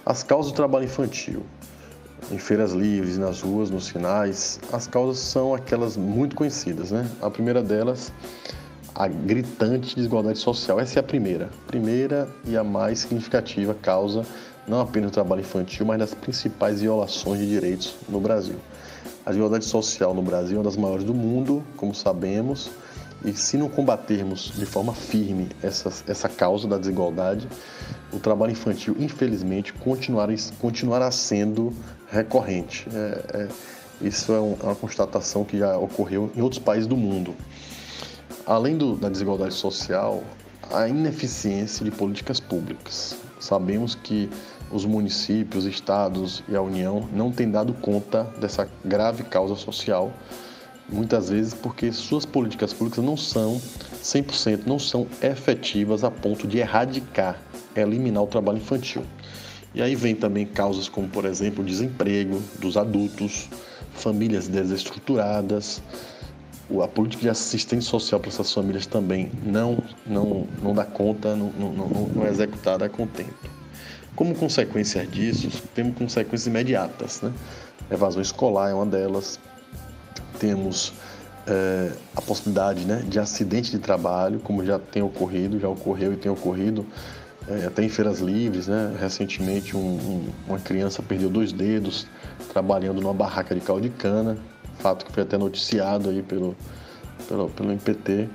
As 0.05 0.23
causas 0.23 0.53
do 0.53 0.57
trabalho 0.57 0.85
infantil. 0.85 1.43
Em 2.31 2.39
feiras 2.39 2.73
livres, 2.73 3.17
nas 3.17 3.41
ruas, 3.41 3.71
nos 3.71 3.89
finais, 3.89 4.61
as 4.71 4.87
causas 4.87 5.19
são 5.19 5.55
aquelas 5.55 5.97
muito 5.97 6.37
conhecidas, 6.37 6.91
né? 6.91 7.09
A 7.23 7.31
primeira 7.31 7.63
delas, 7.63 8.13
a 8.95 9.09
gritante 9.09 9.97
desigualdade 9.97 10.39
social. 10.39 10.79
Essa 10.79 10.99
é 10.99 11.01
a 11.01 11.03
primeira. 11.03 11.49
Primeira 11.67 12.29
e 12.45 12.59
a 12.59 12.63
mais 12.63 13.01
significativa 13.01 13.75
causa, 13.75 14.27
não 14.69 14.81
apenas 14.81 15.11
do 15.11 15.15
trabalho 15.15 15.41
infantil, 15.41 15.87
mas 15.87 15.99
das 15.99 16.13
principais 16.13 16.83
violações 16.83 17.41
de 17.41 17.49
direitos 17.49 17.97
no 18.07 18.21
Brasil. 18.21 18.57
A 19.31 19.33
desigualdade 19.33 19.65
social 19.65 20.13
no 20.13 20.23
Brasil 20.23 20.57
é 20.57 20.59
uma 20.59 20.65
das 20.65 20.77
maiores 20.77 21.05
do 21.05 21.15
mundo, 21.15 21.63
como 21.77 21.95
sabemos, 21.95 22.69
e 23.25 23.33
se 23.33 23.57
não 23.57 23.69
combatermos 23.69 24.51
de 24.57 24.67
forma 24.67 24.93
firme 24.93 25.49
essa, 25.63 25.93
essa 26.09 26.29
causa 26.29 26.67
da 26.67 26.77
desigualdade, 26.77 27.47
o 28.13 28.19
trabalho 28.19 28.51
infantil, 28.51 28.97
infelizmente, 28.99 29.73
continuará, 29.73 30.35
continuará 30.59 31.13
sendo 31.13 31.73
recorrente. 32.11 32.89
É, 32.93 33.25
é, 33.43 33.49
isso 34.01 34.33
é, 34.33 34.41
um, 34.41 34.57
é, 34.61 34.65
uma 34.65 34.75
constatação 34.75 35.45
que 35.45 35.61
já 35.61 35.79
ocorreu 35.79 36.29
em 36.35 36.43
outros 36.43 36.61
países 36.61 36.89
do 36.89 36.97
mundo. 36.97 37.33
Além 38.45 38.77
do, 38.77 38.97
da 38.97 39.09
desigualdade 39.09 39.55
social, 39.55 40.25
a 40.73 40.89
ineficiência 40.89 41.85
de 41.85 41.93
políticas 41.93 42.41
públicas. 42.41 43.15
Sabemos 43.39 43.95
que 43.95 44.29
os 44.71 44.85
municípios, 44.85 45.65
estados 45.65 46.43
e 46.49 46.55
a 46.55 46.63
União 46.63 47.09
não 47.13 47.31
têm 47.33 47.51
dado 47.51 47.73
conta 47.75 48.25
dessa 48.41 48.69
grave 48.85 49.25
causa 49.25 49.57
social 49.57 50.13
muitas 50.89 51.29
vezes 51.31 51.55
porque 51.55 51.93
suas 51.93 52.27
políticas 52.27 52.73
públicas 52.73 53.05
não 53.05 53.17
são 53.17 53.61
100%, 54.03 54.67
não 54.67 54.79
são 54.79 55.07
efetivas 55.23 56.05
a 56.05 56.11
ponto 56.11 56.47
de 56.47 56.59
erradicar, 56.59 57.41
eliminar 57.75 58.23
o 58.23 58.27
trabalho 58.27 58.59
infantil. 58.59 59.03
E 59.73 59.81
aí 59.81 59.95
vem 59.95 60.17
também 60.17 60.45
causas 60.45 60.89
como, 60.89 61.09
por 61.09 61.25
exemplo, 61.25 61.63
o 61.63 61.67
desemprego 61.67 62.43
dos 62.59 62.77
adultos, 62.77 63.49
famílias 63.93 64.49
desestruturadas, 64.49 65.81
a 66.83 66.89
política 66.89 67.23
de 67.23 67.29
assistência 67.29 67.89
social 67.91 68.21
para 68.21 68.31
essas 68.31 68.53
famílias 68.53 68.87
também 68.87 69.31
não, 69.45 69.79
não, 70.07 70.47
não 70.63 70.75
dá 70.75 70.85
conta, 70.85 71.35
não, 71.37 71.53
não, 71.53 71.73
não, 71.73 71.89
não 72.15 72.27
é 72.27 72.31
executada 72.31 72.85
a 72.85 72.89
contento. 72.89 73.60
Como 74.15 74.35
consequência 74.35 75.07
disso, 75.07 75.63
temos 75.75 75.97
consequências 75.97 76.47
imediatas. 76.47 77.23
Né? 77.23 77.33
Evasão 77.91 78.21
escolar 78.21 78.71
é 78.71 78.75
uma 78.75 78.87
delas, 78.87 79.39
temos 80.39 80.93
é, 81.47 81.93
a 82.15 82.21
possibilidade 82.21 82.85
né, 82.85 83.03
de 83.07 83.19
acidente 83.19 83.71
de 83.71 83.79
trabalho, 83.79 84.41
como 84.41 84.65
já 84.65 84.79
tem 84.79 85.03
ocorrido, 85.03 85.59
já 85.59 85.69
ocorreu 85.69 86.13
e 86.13 86.17
tem 86.17 86.31
ocorrido 86.31 86.87
é, 87.49 87.67
até 87.67 87.83
em 87.83 87.89
feiras 87.89 88.21
livres. 88.21 88.67
Né? 88.67 88.97
Recentemente, 88.99 89.77
um, 89.77 89.81
um, 89.81 90.29
uma 90.47 90.59
criança 90.59 91.03
perdeu 91.03 91.29
dois 91.29 91.53
dedos 91.53 92.07
trabalhando 92.53 93.01
numa 93.01 93.15
barraca 93.15 93.55
de 93.55 93.61
caldo 93.61 93.83
de 93.83 93.91
cana, 93.91 94.37
fato 94.79 95.05
que 95.05 95.13
foi 95.13 95.23
até 95.23 95.37
noticiado 95.37 96.11
aí 96.11 96.23
pelo, 96.23 96.57
pelo, 97.29 97.49
pelo 97.51 97.71
MPT. 97.71 98.29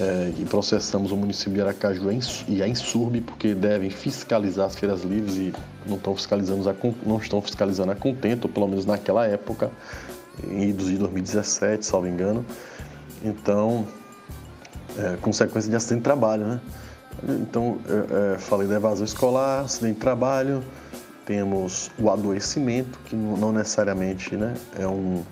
É, 0.00 0.32
e 0.38 0.44
processamos 0.44 1.10
o 1.10 1.16
município 1.16 1.54
de 1.54 1.60
Aracaju 1.60 2.08
e 2.46 2.62
a 2.62 2.68
Insurb 2.68 3.20
porque 3.22 3.52
devem 3.52 3.90
fiscalizar 3.90 4.66
as 4.66 4.76
feiras 4.76 5.02
livres 5.02 5.34
e 5.34 5.52
não 5.86 5.96
estão 5.96 6.14
fiscalizando 6.14 6.70
a, 6.70 6.74
não 7.04 7.18
estão 7.18 7.42
fiscalizando 7.42 7.90
a 7.90 7.96
contento, 7.96 8.48
pelo 8.48 8.68
menos 8.68 8.86
naquela 8.86 9.26
época, 9.26 9.72
em 10.44 10.68
idos 10.68 10.86
de 10.86 10.98
2017, 10.98 11.84
salvo 11.84 12.06
engano. 12.06 12.46
Então, 13.24 13.86
é, 14.96 15.16
consequência 15.16 15.68
de 15.68 15.76
acidente 15.76 15.98
de 15.98 16.04
trabalho, 16.04 16.46
né? 16.46 16.60
Então, 17.40 17.78
é, 17.88 18.34
é, 18.34 18.38
falei 18.38 18.68
da 18.68 18.76
evasão 18.76 19.04
escolar, 19.04 19.64
acidente 19.64 19.94
de 19.94 20.00
trabalho, 20.00 20.62
temos 21.26 21.90
o 21.98 22.08
adoecimento, 22.08 22.98
que 23.04 23.16
não 23.16 23.52
necessariamente 23.52 24.36
né, 24.36 24.54
é, 24.78 24.86
um, 24.86 25.22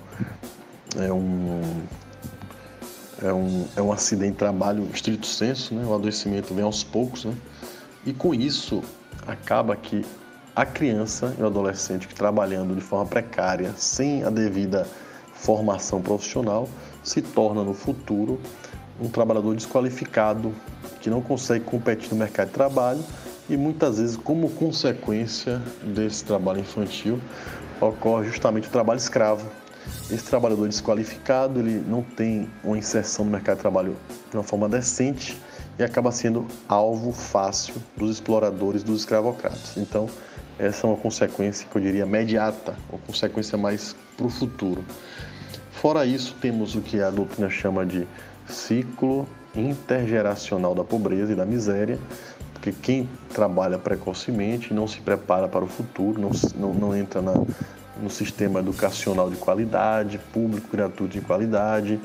é, 0.99 1.13
um, 1.13 1.63
é, 3.23 3.33
um, 3.33 3.67
é 3.77 3.83
um 3.83 3.93
acidente 3.93 4.33
de 4.33 4.39
trabalho 4.39 4.89
estrito 4.93 5.27
senso, 5.27 5.75
né? 5.75 5.85
o 5.87 5.95
adoecimento 5.95 6.55
vem 6.55 6.65
aos 6.65 6.85
poucos, 6.85 7.25
né? 7.25 7.35
e 8.05 8.13
com 8.13 8.35
isso 8.35 8.83
acaba 9.27 9.75
que 9.77 10.05
a 10.55 10.65
criança 10.65 11.35
e 11.39 11.43
o 11.43 11.47
adolescente 11.47 12.09
que 12.09 12.15
trabalhando 12.15 12.75
de 12.75 12.81
forma 12.81 13.07
precária, 13.07 13.75
sem 13.77 14.25
a 14.25 14.31
devida 14.31 14.87
formação 15.35 16.01
profissional, 16.01 16.69
se 17.03 17.21
torna 17.21 17.63
no 17.63 17.75
futuro 17.75 18.41
um 19.01 19.09
trabalhador 19.09 19.55
desqualificado 19.55 20.55
que 21.01 21.11
não 21.11 21.21
consegue 21.21 21.65
competir 21.65 22.11
no 22.11 22.17
mercado 22.17 22.49
de 22.49 22.55
trabalho 22.55 23.05
e 23.49 23.57
muitas 23.57 23.99
vezes, 23.99 24.17
como 24.17 24.51
consequência 24.51 25.63
desse 25.83 26.25
trabalho 26.25 26.61
infantil, 26.61 27.21
ocorre 27.81 28.27
justamente 28.27 28.69
o 28.69 28.71
trabalho 28.71 28.99
escravo. 28.99 29.47
Esse 30.11 30.25
trabalhador 30.25 30.69
desqualificado, 30.69 31.61
ele 31.61 31.83
não 31.87 32.03
tem 32.03 32.49
uma 32.63 32.79
inserção 32.79 33.25
no 33.25 33.31
mercado 33.31 33.57
de 33.57 33.63
trabalho 33.63 33.97
de 34.31 34.37
uma 34.37 34.43
forma 34.43 34.69
decente 34.69 35.37
e 35.79 35.83
acaba 35.83 36.11
sendo 36.13 36.47
alvo 36.69 37.13
fácil 37.13 37.75
dos 37.97 38.13
exploradores, 38.13 38.83
dos 38.83 39.01
escravocratas. 39.01 39.77
Então, 39.77 40.09
essa 40.59 40.87
é 40.87 40.91
uma 40.91 40.97
consequência 40.97 41.67
que 41.69 41.77
eu 41.77 41.83
diria 41.83 42.05
imediata, 42.05 42.75
uma 42.89 42.99
consequência 43.01 43.59
mais 43.59 43.95
para 44.17 44.27
o 44.27 44.31
futuro. 44.31 44.85
Fora 45.73 46.07
isso, 46.07 46.35
temos 46.41 46.75
o 46.75 46.81
que 46.81 47.01
a 47.01 47.11
doutrina 47.11 47.51
chama 47.51 47.85
de 47.85 48.07
ciclo 48.49 49.29
intergeracional 49.55 50.75
da 50.75 50.85
pobreza 50.85 51.33
e 51.33 51.37
da 51.37 51.45
miséria, 51.45 51.99
porque 52.53 52.73
quem 52.73 53.09
trabalha 53.35 53.79
precocemente 53.79 54.73
não 54.73 54.89
se 54.89 55.01
prepara 55.01 55.47
para 55.47 55.65
o 55.65 55.69
futuro, 55.69 56.21
não, 56.21 56.31
não, 56.55 56.75
não 56.75 56.97
entra 56.97 57.21
na, 57.21 57.35
no 58.01 58.11
sistema 58.11 58.61
educacional 58.61 59.31
de 59.31 59.37
qualidade, 59.37 60.19
público 60.33 60.69
gratuito 60.71 61.19
de 61.19 61.21
qualidade, 61.21 62.01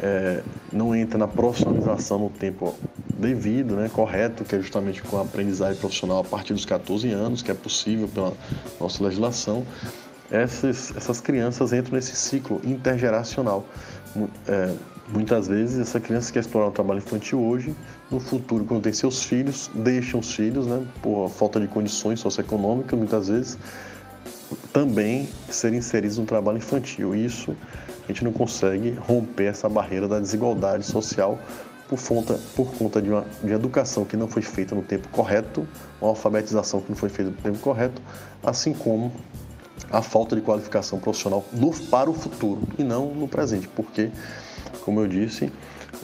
é, 0.00 0.42
não 0.72 0.94
entra 0.94 1.18
na 1.18 1.26
profissionalização 1.26 2.18
no 2.18 2.30
tempo 2.30 2.74
devido, 3.18 3.74
né, 3.74 3.90
correto, 3.92 4.44
que 4.44 4.54
é 4.54 4.60
justamente 4.60 5.02
com 5.02 5.18
a 5.18 5.22
aprendizagem 5.22 5.78
profissional 5.78 6.20
a 6.20 6.24
partir 6.24 6.54
dos 6.54 6.64
14 6.64 7.10
anos, 7.10 7.42
que 7.42 7.50
é 7.50 7.54
possível 7.54 8.08
pela 8.08 8.32
nossa 8.80 9.02
legislação, 9.02 9.66
essas, 10.30 10.94
essas 10.96 11.20
crianças 11.20 11.72
entram 11.72 11.94
nesse 11.94 12.14
ciclo 12.14 12.60
intergeracional. 12.64 13.64
É, 14.46 14.74
muitas 15.08 15.48
vezes, 15.48 15.80
essa 15.80 15.98
criança 15.98 16.32
quer 16.32 16.40
explorar 16.40 16.68
o 16.68 16.70
trabalho 16.70 16.98
infantil 16.98 17.40
hoje, 17.40 17.74
no 18.10 18.20
futuro, 18.20 18.64
quando 18.64 18.82
tem 18.82 18.92
seus 18.92 19.24
filhos, 19.24 19.70
deixam 19.74 20.20
os 20.20 20.32
filhos, 20.32 20.66
né, 20.66 20.86
por 21.02 21.28
falta 21.30 21.58
de 21.58 21.66
condições 21.66 22.20
socioeconômicas, 22.20 22.96
muitas 22.96 23.28
vezes, 23.28 23.58
também 24.72 25.28
serem 25.50 25.78
inseridos 25.78 26.18
no 26.18 26.24
trabalho 26.24 26.58
infantil. 26.58 27.14
Isso 27.14 27.56
a 28.04 28.06
gente 28.08 28.24
não 28.24 28.32
consegue 28.32 28.90
romper 28.92 29.46
essa 29.46 29.68
barreira 29.68 30.08
da 30.08 30.18
desigualdade 30.18 30.84
social 30.84 31.38
por 31.88 32.00
conta, 32.00 32.38
por 32.54 32.72
conta 32.74 33.00
de 33.00 33.10
uma 33.10 33.24
de 33.42 33.52
educação 33.52 34.04
que 34.04 34.16
não 34.16 34.28
foi 34.28 34.42
feita 34.42 34.74
no 34.74 34.82
tempo 34.82 35.08
correto, 35.08 35.66
uma 36.00 36.10
alfabetização 36.10 36.80
que 36.80 36.90
não 36.90 36.96
foi 36.96 37.08
feita 37.08 37.30
no 37.30 37.36
tempo 37.36 37.58
correto, 37.58 38.00
assim 38.42 38.74
como 38.74 39.10
a 39.90 40.02
falta 40.02 40.36
de 40.36 40.42
qualificação 40.42 40.98
profissional 40.98 41.44
no, 41.52 41.72
para 41.86 42.10
o 42.10 42.14
futuro 42.14 42.62
e 42.78 42.84
não 42.84 43.14
no 43.14 43.26
presente, 43.26 43.68
porque, 43.68 44.10
como 44.84 45.00
eu 45.00 45.08
disse, 45.08 45.50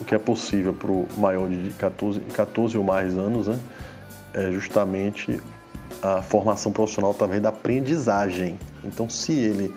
o 0.01 0.05
que 0.05 0.15
é 0.15 0.19
possível 0.19 0.73
para 0.73 0.91
o 0.91 1.07
maior 1.19 1.49
de 1.49 1.71
14, 1.79 2.21
14 2.21 2.79
ou 2.79 2.85
mais 2.85 3.17
anos 3.19 3.47
né, 3.47 3.59
é 4.33 4.51
justamente 4.51 5.41
a 6.05 6.21
formação 6.21 6.71
profissional 6.71 7.13
através 7.13 7.41
da 7.41 7.49
aprendizagem. 7.49 8.59
Então, 8.85 9.09
se 9.09 9.33
ele 9.33 9.75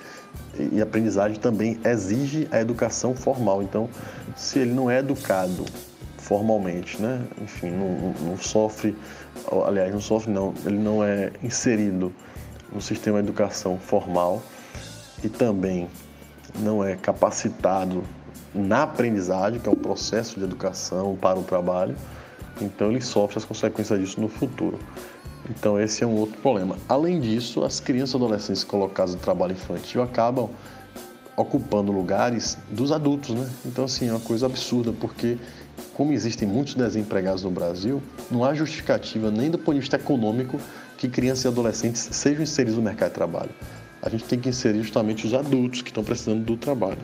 e 0.60 0.81
aprendizagem 0.81 1.39
também 1.39 1.79
exige 1.86 2.50
a 2.51 2.60
educação 2.60 3.15
formal. 3.15 3.63
Então, 3.63 3.89
se 4.36 4.60
ele 4.60 4.74
não 4.74 4.91
é 4.91 5.00
educado 5.00 5.63
formalmente, 6.17 7.01
né? 7.01 7.22
Enfim, 7.41 7.69
não, 7.69 8.13
não, 8.27 8.38
sofre, 8.38 8.93
aliás, 9.65 9.93
não 9.93 10.01
sofre 10.01 10.29
não, 10.29 10.53
ele 10.65 10.77
não 10.77 11.01
é 11.01 11.31
inserido 11.41 12.13
no 12.74 12.81
sistema 12.81 13.22
de 13.22 13.29
educação 13.29 13.77
formal 13.77 14.43
e 15.24 15.29
também 15.29 15.88
não 16.60 16.84
é 16.84 16.98
capacitado 16.98 18.03
na 18.53 18.84
aprendizagem, 18.84 19.62
que 19.62 19.69
é 19.69 19.72
o 19.72 19.75
processo 19.75 20.38
de 20.38 20.43
educação 20.43 21.15
para 21.15 21.39
o 21.39 21.43
trabalho, 21.43 21.96
então 22.60 22.91
ele 22.91 23.01
sofre 23.01 23.38
as 23.38 23.46
consequências 23.46 23.98
disso 24.00 24.19
no 24.19 24.27
futuro. 24.27 24.77
Então 25.50 25.79
esse 25.79 26.03
é 26.03 26.08
um 26.08 26.15
outro 26.15 26.38
problema. 26.39 26.77
Além 26.88 27.20
disso, 27.20 27.63
as 27.63 27.79
crianças 27.79 28.13
e 28.13 28.17
adolescentes 28.17 28.63
colocadas 28.63 29.15
no 29.15 29.22
trabalho 29.22 29.53
infantil 29.53 30.01
acabam 30.01 30.50
ocupando 31.36 31.91
lugares 31.91 32.58
dos 32.70 32.91
adultos, 32.91 33.36
né? 33.36 33.50
Então 33.65 33.86
assim, 33.86 34.08
é 34.08 34.12
uma 34.12 34.20
coisa 34.20 34.48
absurda, 34.48 34.91
porque 34.91 35.38
como 35.94 36.11
existem 36.11 36.48
muitos 36.48 36.75
desempregados 36.75 37.44
no 37.44 37.51
Brasil, 37.51 38.01
não 38.29 38.44
há 38.44 38.53
justificativa 38.53 39.29
nem 39.29 39.50
do 39.50 39.57
ponto 39.57 39.75
de 39.75 39.81
vista 39.81 39.96
econômico 39.96 40.59
que 40.98 41.07
crianças 41.07 41.46
e 41.46 41.48
adolescentes 41.48 42.07
sejam 42.11 42.44
inseridos 42.44 42.75
no 42.75 42.81
mercado 42.81 43.09
de 43.09 43.16
trabalho. 43.16 43.51
A 44.01 44.09
gente 44.09 44.24
tem 44.25 44.40
que 44.40 44.50
inserir 44.50 44.81
justamente 44.81 45.25
os 45.25 45.33
adultos 45.33 45.81
que 45.81 45.90
estão 45.90 46.03
precisando 46.03 46.44
do 46.44 46.57
trabalho. 46.57 47.00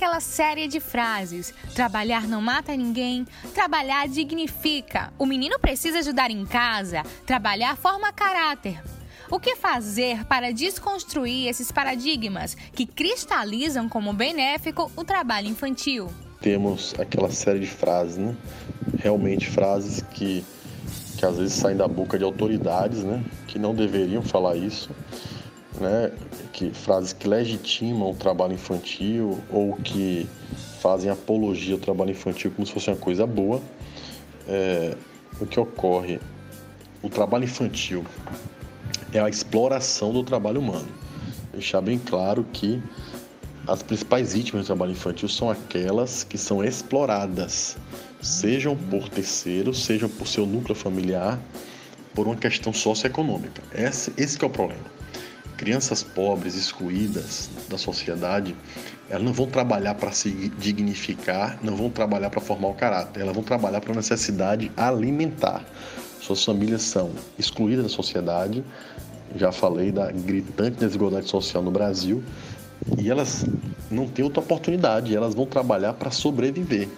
Aquela 0.00 0.20
série 0.20 0.66
de 0.66 0.80
frases: 0.80 1.52
trabalhar 1.74 2.26
não 2.26 2.40
mata 2.40 2.74
ninguém, 2.74 3.26
trabalhar 3.52 4.08
dignifica, 4.08 5.12
o 5.18 5.26
menino 5.26 5.58
precisa 5.58 5.98
ajudar 5.98 6.30
em 6.30 6.46
casa, 6.46 7.02
trabalhar 7.26 7.76
forma 7.76 8.10
caráter. 8.10 8.82
O 9.30 9.38
que 9.38 9.56
fazer 9.56 10.24
para 10.24 10.54
desconstruir 10.54 11.48
esses 11.48 11.70
paradigmas 11.70 12.54
que 12.74 12.86
cristalizam 12.86 13.90
como 13.90 14.14
benéfico 14.14 14.90
o 14.96 15.04
trabalho 15.04 15.48
infantil? 15.48 16.08
Temos 16.40 16.94
aquela 16.98 17.30
série 17.30 17.60
de 17.60 17.66
frases, 17.66 18.16
né? 18.16 18.34
Realmente 18.96 19.50
frases 19.50 20.00
que, 20.00 20.42
que 21.18 21.26
às 21.26 21.36
vezes 21.36 21.52
saem 21.52 21.76
da 21.76 21.86
boca 21.86 22.18
de 22.18 22.24
autoridades, 22.24 23.04
né? 23.04 23.22
Que 23.46 23.58
não 23.58 23.74
deveriam 23.74 24.22
falar 24.22 24.56
isso 24.56 24.88
né, 25.80 26.12
que 26.52 26.70
frases 26.70 27.12
que 27.12 27.26
legitimam 27.26 28.10
o 28.10 28.14
trabalho 28.14 28.52
infantil 28.52 29.40
ou 29.50 29.74
que 29.76 30.28
fazem 30.80 31.10
apologia 31.10 31.74
ao 31.74 31.80
trabalho 31.80 32.10
infantil 32.10 32.52
como 32.54 32.66
se 32.66 32.72
fosse 32.72 32.90
uma 32.90 32.96
coisa 32.96 33.26
boa. 33.26 33.60
É, 34.46 34.94
o 35.40 35.46
que 35.46 35.58
ocorre? 35.58 36.20
O 37.02 37.08
trabalho 37.08 37.44
infantil 37.44 38.04
é 39.12 39.18
a 39.18 39.28
exploração 39.28 40.12
do 40.12 40.22
trabalho 40.22 40.60
humano. 40.60 40.88
Deixar 41.52 41.80
bem 41.80 41.98
claro 41.98 42.44
que 42.52 42.82
as 43.66 43.82
principais 43.82 44.34
vítimas 44.34 44.64
do 44.64 44.66
trabalho 44.66 44.92
infantil 44.92 45.28
são 45.28 45.50
aquelas 45.50 46.24
que 46.24 46.36
são 46.36 46.62
exploradas, 46.62 47.76
sejam 48.20 48.76
por 48.76 49.08
terceiros, 49.08 49.84
sejam 49.84 50.08
por 50.08 50.26
seu 50.26 50.46
núcleo 50.46 50.74
familiar, 50.74 51.38
por 52.14 52.26
uma 52.26 52.36
questão 52.36 52.72
socioeconômica. 52.72 53.62
Esse, 53.74 54.12
esse 54.16 54.42
é 54.42 54.46
o 54.46 54.50
problema 54.50 54.99
crianças 55.60 56.02
pobres, 56.02 56.54
excluídas 56.54 57.50
da 57.68 57.76
sociedade, 57.76 58.56
elas 59.10 59.22
não 59.22 59.30
vão 59.30 59.46
trabalhar 59.46 59.94
para 59.94 60.10
se 60.10 60.30
dignificar, 60.58 61.58
não 61.62 61.76
vão 61.76 61.90
trabalhar 61.90 62.30
para 62.30 62.40
formar 62.40 62.68
o 62.68 62.72
caráter, 62.72 63.20
elas 63.20 63.34
vão 63.34 63.44
trabalhar 63.44 63.82
para 63.82 63.94
necessidade 63.94 64.72
alimentar. 64.74 65.62
Suas 66.18 66.42
famílias 66.42 66.80
são 66.80 67.10
excluídas 67.38 67.84
da 67.84 67.90
sociedade, 67.90 68.64
já 69.36 69.52
falei 69.52 69.92
da 69.92 70.10
gritante 70.10 70.78
desigualdade 70.78 71.28
social 71.28 71.62
no 71.62 71.70
Brasil, 71.70 72.24
e 72.96 73.10
elas 73.10 73.44
não 73.90 74.08
têm 74.08 74.24
outra 74.24 74.40
oportunidade, 74.40 75.14
elas 75.14 75.34
vão 75.34 75.44
trabalhar 75.44 75.92
para 75.92 76.10
sobreviver, 76.10 76.88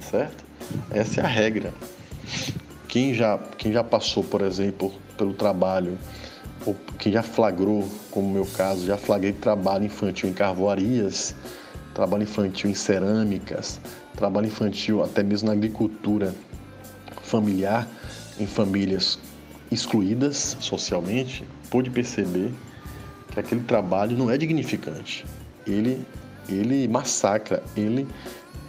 certo? 0.00 0.44
Essa 0.92 1.22
é 1.22 1.24
a 1.24 1.26
regra. 1.26 1.74
Quem 2.86 3.14
já, 3.14 3.36
quem 3.58 3.72
já 3.72 3.82
passou, 3.82 4.22
por 4.22 4.42
exemplo, 4.42 4.92
pelo 5.18 5.34
trabalho 5.34 5.98
que 6.98 7.10
já 7.10 7.22
flagrou, 7.22 7.88
como 8.10 8.32
meu 8.32 8.46
caso, 8.46 8.86
já 8.86 8.96
flagrei 8.96 9.32
trabalho 9.32 9.84
infantil 9.84 10.28
em 10.28 10.32
carvoarias, 10.32 11.34
trabalho 11.94 12.22
infantil 12.22 12.70
em 12.70 12.74
cerâmicas, 12.74 13.80
trabalho 14.16 14.46
infantil 14.46 15.02
até 15.02 15.22
mesmo 15.22 15.48
na 15.48 15.52
agricultura 15.52 16.34
familiar, 17.22 17.88
em 18.38 18.46
famílias 18.46 19.18
excluídas 19.70 20.56
socialmente, 20.60 21.44
pôde 21.70 21.90
perceber 21.90 22.52
que 23.32 23.40
aquele 23.40 23.62
trabalho 23.62 24.16
não 24.16 24.30
é 24.30 24.36
dignificante. 24.36 25.24
Ele, 25.66 26.04
ele 26.48 26.86
massacra, 26.88 27.62
ele, 27.76 28.06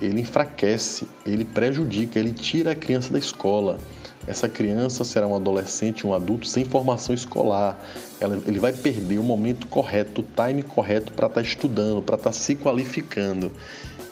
ele 0.02 0.22
enfraquece, 0.22 1.08
ele 1.26 1.44
prejudica, 1.44 2.18
ele 2.18 2.32
tira 2.32 2.72
a 2.72 2.76
criança 2.76 3.12
da 3.12 3.20
escola 3.20 3.78
essa 4.26 4.48
criança 4.48 5.04
será 5.04 5.28
um 5.28 5.36
adolescente, 5.36 6.08
um 6.08 6.14
adulto 6.14 6.48
sem 6.48 6.64
formação 6.64 7.14
escolar. 7.14 7.78
Ela, 8.20 8.42
ele 8.48 8.60
vai 8.60 8.72
perder 8.72 9.18
o 9.18 9.24
momento 9.24 9.68
correto, 9.68 10.22
o 10.22 10.24
time 10.24 10.64
correto 10.64 11.12
para 11.12 11.28
estar 11.28 11.42
tá 11.42 11.48
estudando, 11.48 12.02
para 12.02 12.16
estar 12.16 12.30
tá 12.30 12.34
se 12.34 12.56
qualificando. 12.56 13.52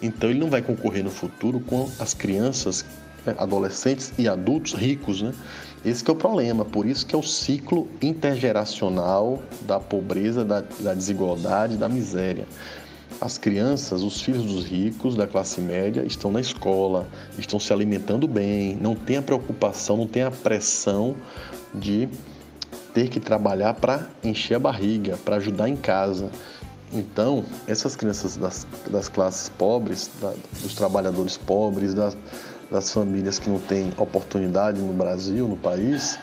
Então 0.01 0.29
ele 0.29 0.39
não 0.39 0.49
vai 0.49 0.61
concorrer 0.61 1.03
no 1.03 1.11
futuro 1.11 1.59
com 1.59 1.89
as 1.99 2.13
crianças, 2.13 2.83
né, 3.25 3.35
adolescentes 3.37 4.11
e 4.17 4.27
adultos 4.27 4.73
ricos, 4.73 5.21
né? 5.21 5.33
Esse 5.83 6.07
é 6.07 6.11
o 6.11 6.15
problema, 6.15 6.63
por 6.63 6.85
isso 6.85 7.05
que 7.07 7.15
é 7.15 7.17
o 7.17 7.23
ciclo 7.23 7.87
intergeracional 8.01 9.41
da 9.61 9.79
pobreza, 9.79 10.45
da, 10.45 10.63
da 10.79 10.93
desigualdade, 10.93 11.75
da 11.75 11.89
miséria. 11.89 12.45
As 13.21 13.37
crianças, 13.37 14.01
os 14.01 14.19
filhos 14.19 14.43
dos 14.45 14.65
ricos, 14.65 15.15
da 15.15 15.27
classe 15.27 15.61
média, 15.61 16.03
estão 16.03 16.31
na 16.31 16.41
escola, 16.41 17.07
estão 17.37 17.59
se 17.59 17.71
alimentando 17.71 18.27
bem, 18.27 18.75
não 18.81 18.95
tem 18.95 19.17
a 19.17 19.21
preocupação, 19.21 19.95
não 19.95 20.07
tem 20.07 20.23
a 20.23 20.31
pressão 20.31 21.15
de 21.71 22.09
ter 22.95 23.09
que 23.09 23.19
trabalhar 23.19 23.75
para 23.75 24.09
encher 24.23 24.55
a 24.55 24.59
barriga, 24.59 25.17
para 25.23 25.35
ajudar 25.35 25.69
em 25.69 25.75
casa. 25.75 26.31
Então, 26.91 27.45
essas 27.67 27.95
crianças 27.95 28.37
das, 28.37 28.65
das 28.89 29.07
classes 29.07 29.49
pobres, 29.49 30.09
da, 30.19 30.33
dos 30.63 30.73
trabalhadores 30.73 31.37
pobres, 31.37 31.93
das, 31.93 32.17
das 32.71 32.91
famílias 32.91 33.37
que 33.37 33.51
não 33.51 33.59
têm 33.59 33.93
oportunidade 33.97 34.81
no 34.81 34.93
Brasil, 34.93 35.47
no 35.47 35.57
país, 35.57 36.17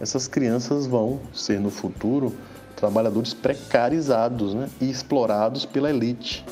essas 0.00 0.28
crianças 0.28 0.86
vão 0.86 1.18
ser 1.32 1.58
no 1.58 1.70
futuro 1.70 2.32
trabalhadores 2.76 3.34
precarizados 3.34 4.54
né? 4.54 4.68
e 4.80 4.90
explorados 4.90 5.64
pela 5.64 5.90
elite, 5.90 6.44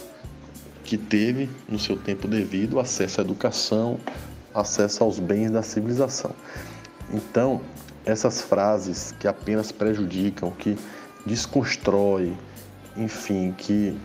que 0.84 0.96
teve 0.96 1.48
no 1.68 1.78
seu 1.78 1.96
tempo 1.96 2.28
devido 2.28 2.78
acesso 2.78 3.20
à 3.20 3.24
educação, 3.24 3.98
acesso 4.54 5.02
aos 5.04 5.18
bens 5.18 5.50
da 5.50 5.62
civilização. 5.62 6.32
Então, 7.12 7.60
essas 8.04 8.40
frases 8.40 9.14
que 9.18 9.28
apenas 9.28 9.70
prejudicam, 9.70 10.50
que 10.50 10.76
desconstroem, 11.24 12.36
enfim, 12.96 13.54
que 13.56 13.96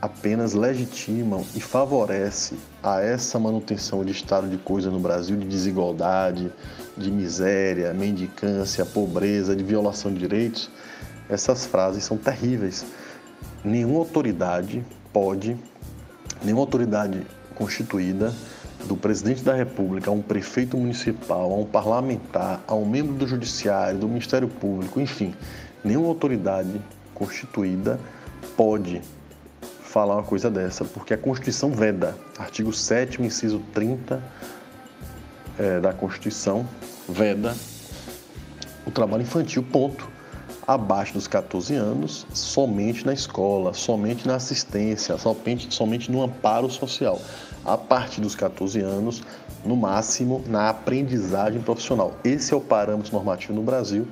apenas 0.00 0.52
legitimam 0.52 1.46
e 1.54 1.60
favorecem 1.60 2.58
a 2.82 3.00
essa 3.00 3.38
manutenção 3.38 4.04
de 4.04 4.10
estado 4.10 4.48
de 4.48 4.58
coisa 4.58 4.90
no 4.90 4.98
Brasil, 4.98 5.36
de 5.36 5.46
desigualdade, 5.46 6.50
de 6.96 7.10
miséria, 7.10 7.94
mendicância, 7.94 8.84
pobreza, 8.84 9.54
de 9.54 9.62
violação 9.62 10.12
de 10.12 10.18
direitos, 10.18 10.68
essas 11.32 11.66
frases 11.66 12.04
são 12.04 12.16
terríveis. 12.16 12.84
Nenhuma 13.64 13.98
autoridade 14.00 14.84
pode, 15.12 15.56
nenhuma 16.42 16.62
autoridade 16.62 17.26
constituída, 17.54 18.32
do 18.86 18.96
presidente 18.96 19.42
da 19.42 19.54
República 19.54 20.10
a 20.10 20.12
um 20.12 20.20
prefeito 20.20 20.76
municipal, 20.76 21.52
a 21.52 21.56
um 21.56 21.64
parlamentar, 21.64 22.60
a 22.66 22.74
um 22.74 22.84
membro 22.84 23.14
do 23.14 23.26
judiciário, 23.26 23.98
do 23.98 24.08
Ministério 24.08 24.48
Público, 24.48 25.00
enfim, 25.00 25.34
nenhuma 25.84 26.08
autoridade 26.08 26.80
constituída 27.14 27.98
pode 28.56 29.00
falar 29.82 30.16
uma 30.16 30.22
coisa 30.22 30.50
dessa, 30.50 30.84
porque 30.84 31.14
a 31.14 31.18
Constituição 31.18 31.70
veda. 31.70 32.16
Artigo 32.38 32.72
7 32.72 33.22
inciso 33.22 33.60
30 33.72 34.22
é, 35.58 35.80
da 35.80 35.92
Constituição 35.92 36.66
veda 37.08 37.54
o 38.86 38.90
trabalho 38.90 39.22
infantil, 39.22 39.62
ponto. 39.62 40.08
Abaixo 40.66 41.14
dos 41.14 41.26
14 41.26 41.74
anos, 41.74 42.26
somente 42.32 43.04
na 43.04 43.12
escola, 43.12 43.74
somente 43.74 44.26
na 44.26 44.36
assistência, 44.36 45.18
somente, 45.18 45.74
somente 45.74 46.10
no 46.10 46.22
amparo 46.22 46.70
social. 46.70 47.20
A 47.64 47.76
partir 47.76 48.20
dos 48.20 48.34
14 48.34 48.80
anos, 48.80 49.22
no 49.64 49.76
máximo, 49.76 50.42
na 50.46 50.70
aprendizagem 50.70 51.60
profissional. 51.60 52.14
Esse 52.24 52.54
é 52.54 52.56
o 52.56 52.60
parâmetro 52.60 53.12
normativo 53.12 53.54
no 53.54 53.62
Brasil 53.62 54.06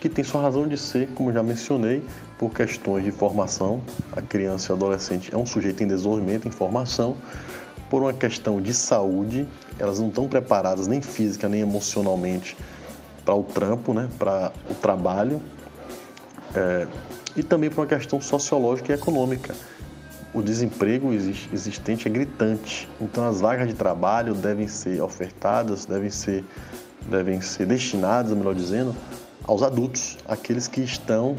que 0.00 0.08
tem 0.08 0.24
sua 0.24 0.40
razão 0.40 0.66
de 0.66 0.78
ser, 0.78 1.08
como 1.08 1.30
já 1.30 1.42
mencionei, 1.42 2.02
por 2.38 2.50
questões 2.50 3.04
de 3.04 3.12
formação. 3.12 3.82
A 4.12 4.22
criança 4.22 4.68
e 4.68 4.72
o 4.72 4.76
adolescente 4.76 5.32
é 5.32 5.36
um 5.36 5.44
sujeito 5.44 5.82
em 5.82 5.86
desenvolvimento, 5.86 6.48
em 6.48 6.50
formação. 6.50 7.16
Por 7.90 8.02
uma 8.02 8.12
questão 8.14 8.62
de 8.62 8.72
saúde, 8.72 9.46
elas 9.78 10.00
não 10.00 10.08
estão 10.08 10.26
preparadas 10.26 10.86
nem 10.86 11.02
física 11.02 11.48
nem 11.48 11.60
emocionalmente 11.60 12.56
para 13.24 13.34
o 13.34 13.42
trampo, 13.42 13.92
né, 13.92 14.08
para 14.18 14.52
o 14.70 14.74
trabalho. 14.74 15.42
É, 16.54 16.86
e 17.36 17.42
também 17.42 17.70
por 17.70 17.80
uma 17.80 17.86
questão 17.86 18.20
sociológica 18.20 18.92
e 18.92 18.94
econômica. 18.94 19.54
O 20.32 20.42
desemprego 20.42 21.12
existente 21.12 22.06
é 22.06 22.10
gritante, 22.10 22.88
então 23.00 23.26
as 23.26 23.40
vagas 23.40 23.66
de 23.66 23.74
trabalho 23.74 24.32
devem 24.32 24.68
ser 24.68 25.02
ofertadas, 25.02 25.86
devem 25.86 26.10
ser, 26.10 26.44
devem 27.08 27.40
ser 27.40 27.66
destinadas, 27.66 28.32
melhor 28.32 28.54
dizendo, 28.54 28.94
aos 29.42 29.62
adultos, 29.62 30.18
aqueles 30.28 30.68
que 30.68 30.80
estão 30.82 31.36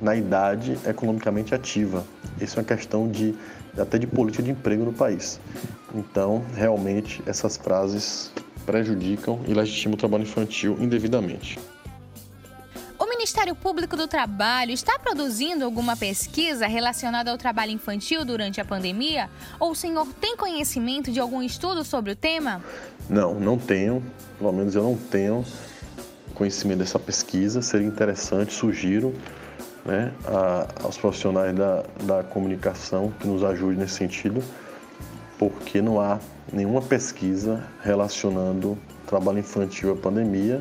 na 0.00 0.16
idade 0.16 0.78
economicamente 0.86 1.54
ativa. 1.54 2.04
Isso 2.40 2.58
é 2.58 2.62
uma 2.62 2.66
questão 2.66 3.06
de 3.06 3.34
até 3.78 3.98
de 3.98 4.06
política 4.06 4.42
de 4.42 4.50
emprego 4.50 4.84
no 4.84 4.92
país. 4.92 5.38
Então, 5.94 6.42
realmente, 6.54 7.22
essas 7.26 7.56
frases 7.56 8.32
prejudicam 8.64 9.40
e 9.46 9.54
legitimam 9.54 9.94
o 9.94 9.98
trabalho 9.98 10.22
infantil 10.22 10.76
indevidamente. 10.80 11.58
Ministério 13.22 13.54
Público 13.54 13.96
do 13.96 14.08
Trabalho 14.08 14.72
está 14.72 14.98
produzindo 14.98 15.64
alguma 15.64 15.96
pesquisa 15.96 16.66
relacionada 16.66 17.30
ao 17.30 17.38
trabalho 17.38 17.70
infantil 17.70 18.24
durante 18.24 18.60
a 18.60 18.64
pandemia? 18.64 19.30
Ou 19.60 19.70
o 19.70 19.74
senhor 19.76 20.08
tem 20.20 20.36
conhecimento 20.36 21.12
de 21.12 21.20
algum 21.20 21.40
estudo 21.40 21.84
sobre 21.84 22.10
o 22.10 22.16
tema? 22.16 22.60
Não, 23.08 23.38
não 23.38 23.56
tenho. 23.56 24.02
Pelo 24.36 24.52
menos 24.52 24.74
eu 24.74 24.82
não 24.82 24.96
tenho 24.96 25.44
conhecimento 26.34 26.80
dessa 26.80 26.98
pesquisa, 26.98 27.62
seria 27.62 27.86
interessante, 27.86 28.52
sugiro 28.52 29.14
né, 29.84 30.12
a, 30.26 30.82
aos 30.82 30.98
profissionais 30.98 31.54
da, 31.54 31.84
da 32.02 32.24
comunicação 32.24 33.14
que 33.20 33.28
nos 33.28 33.44
ajudem 33.44 33.78
nesse 33.78 33.94
sentido, 33.94 34.42
porque 35.38 35.80
não 35.80 36.00
há 36.00 36.18
nenhuma 36.52 36.82
pesquisa 36.82 37.64
relacionando 37.84 38.76
trabalho 39.06 39.38
infantil 39.38 39.92
à 39.92 39.96
pandemia, 39.96 40.60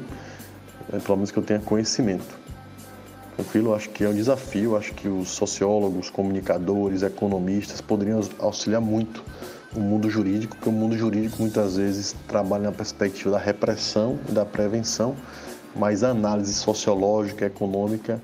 é, 0.94 1.00
pelo 1.00 1.18
menos 1.18 1.32
que 1.32 1.40
eu 1.40 1.44
tenha 1.44 1.60
conhecimento. 1.60 2.41
Tranquilo? 3.42 3.74
Acho 3.74 3.90
que 3.90 4.04
é 4.04 4.08
um 4.08 4.14
desafio, 4.14 4.78
acho 4.78 4.94
que 4.94 5.08
os 5.08 5.32
sociólogos, 5.32 6.12
comunicadores, 6.12 7.02
economistas 7.02 7.82
poderiam 7.82 8.22
auxiliar 8.38 8.80
muito 8.80 9.24
o 9.76 9.80
mundo 9.80 10.12
jurídico, 10.12 10.56
porque 10.56 10.70
o 10.70 10.72
mundo 10.72 10.96
jurídico 10.96 11.42
muitas 11.42 11.76
vezes 11.76 12.16
trabalha 12.28 12.66
na 12.66 12.72
perspectiva 12.72 13.32
da 13.32 13.40
repressão 13.40 14.20
e 14.30 14.32
da 14.32 14.46
prevenção, 14.46 15.16
mas 15.76 16.04
a 16.04 16.10
análise 16.10 16.54
sociológica, 16.54 17.44
econômica 17.46 18.22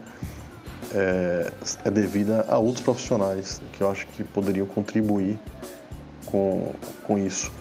é, 0.93 1.51
é 1.83 1.89
devida 1.89 2.45
a 2.47 2.59
outros 2.59 2.83
profissionais 2.83 3.59
que 3.73 3.81
eu 3.81 3.89
acho 3.89 4.05
que 4.09 4.23
poderiam 4.23 4.67
contribuir 4.67 5.39
com, 6.27 6.73
com 7.03 7.17
isso. 7.17 7.51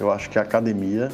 Eu 0.00 0.10
acho 0.10 0.30
que 0.30 0.38
a 0.38 0.42
academia, 0.42 1.12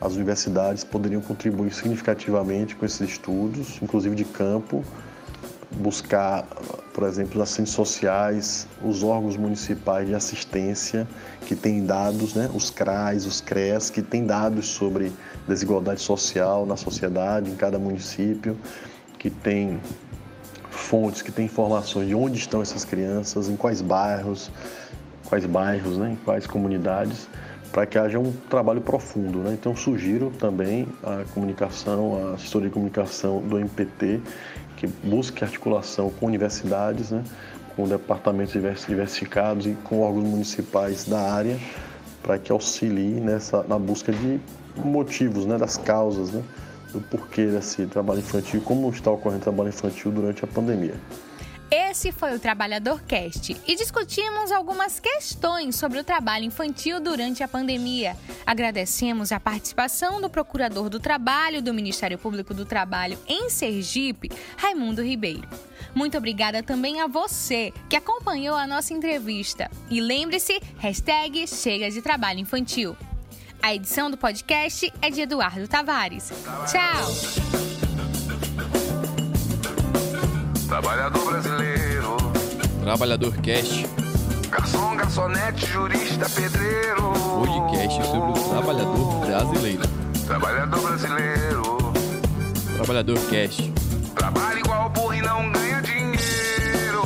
as 0.00 0.14
universidades 0.14 0.82
poderiam 0.82 1.20
contribuir 1.20 1.74
significativamente 1.74 2.74
com 2.74 2.86
esses 2.86 3.06
estudos, 3.06 3.78
inclusive 3.82 4.16
de 4.16 4.24
campo, 4.24 4.82
buscar, 5.72 6.44
por 6.94 7.04
exemplo, 7.04 7.42
as 7.42 7.50
ciências 7.50 7.74
sociais, 7.74 8.68
os 8.82 9.02
órgãos 9.02 9.36
municipais 9.36 10.06
de 10.06 10.14
assistência 10.14 11.06
que 11.42 11.56
têm 11.56 11.84
dados, 11.84 12.34
né, 12.34 12.48
os 12.54 12.70
CRAs, 12.70 13.26
os 13.26 13.40
CREAS, 13.40 13.90
que 13.90 14.02
têm 14.02 14.24
dados 14.24 14.66
sobre 14.68 15.12
desigualdade 15.46 16.00
social 16.00 16.64
na 16.66 16.76
sociedade, 16.76 17.50
em 17.50 17.56
cada 17.56 17.78
município, 17.78 18.56
que 19.18 19.28
tem 19.28 19.80
fontes, 20.70 21.22
que 21.22 21.32
tem 21.32 21.46
informações 21.46 22.08
de 22.08 22.14
onde 22.14 22.38
estão 22.38 22.62
essas 22.62 22.84
crianças, 22.84 23.48
em 23.48 23.56
quais 23.56 23.82
bairros, 23.82 24.50
quais 25.24 25.44
bairros, 25.44 25.98
né, 25.98 26.12
em 26.12 26.16
quais 26.16 26.46
comunidades, 26.46 27.28
para 27.72 27.84
que 27.84 27.98
haja 27.98 28.18
um 28.18 28.32
trabalho 28.48 28.80
profundo. 28.80 29.40
Né? 29.40 29.52
Então, 29.52 29.74
sugiro 29.76 30.32
também 30.38 30.86
a 31.02 31.24
comunicação, 31.34 32.30
a 32.30 32.34
assessoria 32.34 32.68
de 32.68 32.74
comunicação 32.74 33.40
do 33.42 33.58
MPT, 33.58 34.22
que 34.76 34.86
busque 34.86 35.42
articulação 35.42 36.10
com 36.10 36.26
universidades, 36.26 37.10
né, 37.10 37.24
com 37.74 37.88
departamentos 37.88 38.52
diversificados 38.86 39.66
e 39.66 39.72
com 39.84 40.00
órgãos 40.00 40.24
municipais 40.24 41.04
da 41.04 41.20
área, 41.32 41.58
para 42.22 42.38
que 42.38 42.50
auxilie 42.52 43.20
nessa, 43.20 43.62
na 43.64 43.78
busca 43.78 44.12
de 44.12 44.40
motivos, 44.76 45.46
né, 45.46 45.58
das 45.58 45.76
causas, 45.76 46.30
né, 46.30 46.42
do 46.92 47.00
porquê 47.00 47.46
desse 47.46 47.86
trabalho 47.86 48.20
infantil, 48.20 48.60
como 48.62 48.88
está 48.90 49.10
ocorrendo 49.10 49.42
trabalho 49.42 49.68
infantil 49.68 50.10
durante 50.10 50.44
a 50.44 50.46
pandemia. 50.46 50.94
Esse 51.70 52.12
foi 52.12 52.34
o 52.34 52.38
Trabalhador 52.38 53.02
Cast 53.02 53.56
e 53.66 53.74
discutimos 53.74 54.52
algumas 54.52 55.00
questões 55.00 55.74
sobre 55.74 55.98
o 55.98 56.04
trabalho 56.04 56.44
infantil 56.44 57.00
durante 57.00 57.42
a 57.42 57.48
pandemia. 57.48 58.16
Agradecemos 58.46 59.32
a 59.32 59.40
participação 59.40 60.20
do 60.20 60.30
Procurador 60.30 60.88
do 60.88 61.00
Trabalho 61.00 61.60
do 61.60 61.74
Ministério 61.74 62.18
Público 62.18 62.54
do 62.54 62.64
Trabalho 62.64 63.18
em 63.26 63.50
Sergipe, 63.50 64.30
Raimundo 64.56 65.02
Ribeiro. 65.02 65.48
Muito 65.94 66.16
obrigada 66.16 66.62
também 66.62 67.00
a 67.00 67.06
você 67.06 67.72
que 67.88 67.96
acompanhou 67.96 68.56
a 68.56 68.66
nossa 68.66 68.92
entrevista. 68.92 69.68
E 69.90 70.00
lembre-se, 70.00 70.60
hashtag 70.78 71.46
Chega 71.48 71.90
de 71.90 72.00
Trabalho 72.00 72.38
Infantil. 72.38 72.96
A 73.60 73.74
edição 73.74 74.08
do 74.10 74.16
podcast 74.16 74.92
é 75.02 75.10
de 75.10 75.22
Eduardo 75.22 75.66
Tavares. 75.66 76.30
Tchau! 76.70 77.85
Trabalhador 80.76 81.24
brasileiro. 81.24 82.16
Trabalhador 82.82 83.32
Cast. 83.38 83.86
Garçom, 84.50 84.94
garçonete, 84.94 85.66
jurista, 85.72 86.28
pedreiro. 86.28 87.12
Podcast 87.38 88.04
sobre 88.04 88.38
o 88.38 88.48
trabalhador 88.50 89.20
brasileiro. 89.24 89.82
Trabalhador 90.26 90.82
brasileiro. 90.82 91.92
Trabalhador 92.74 93.18
Cast. 93.30 93.72
Trabalha 94.14 94.58
igual 94.58 94.90
burro 94.90 95.14
e 95.14 95.22
não 95.22 95.50
ganha 95.50 95.80
dinheiro. 95.80 97.02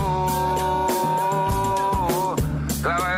Trabalha 2.82 3.09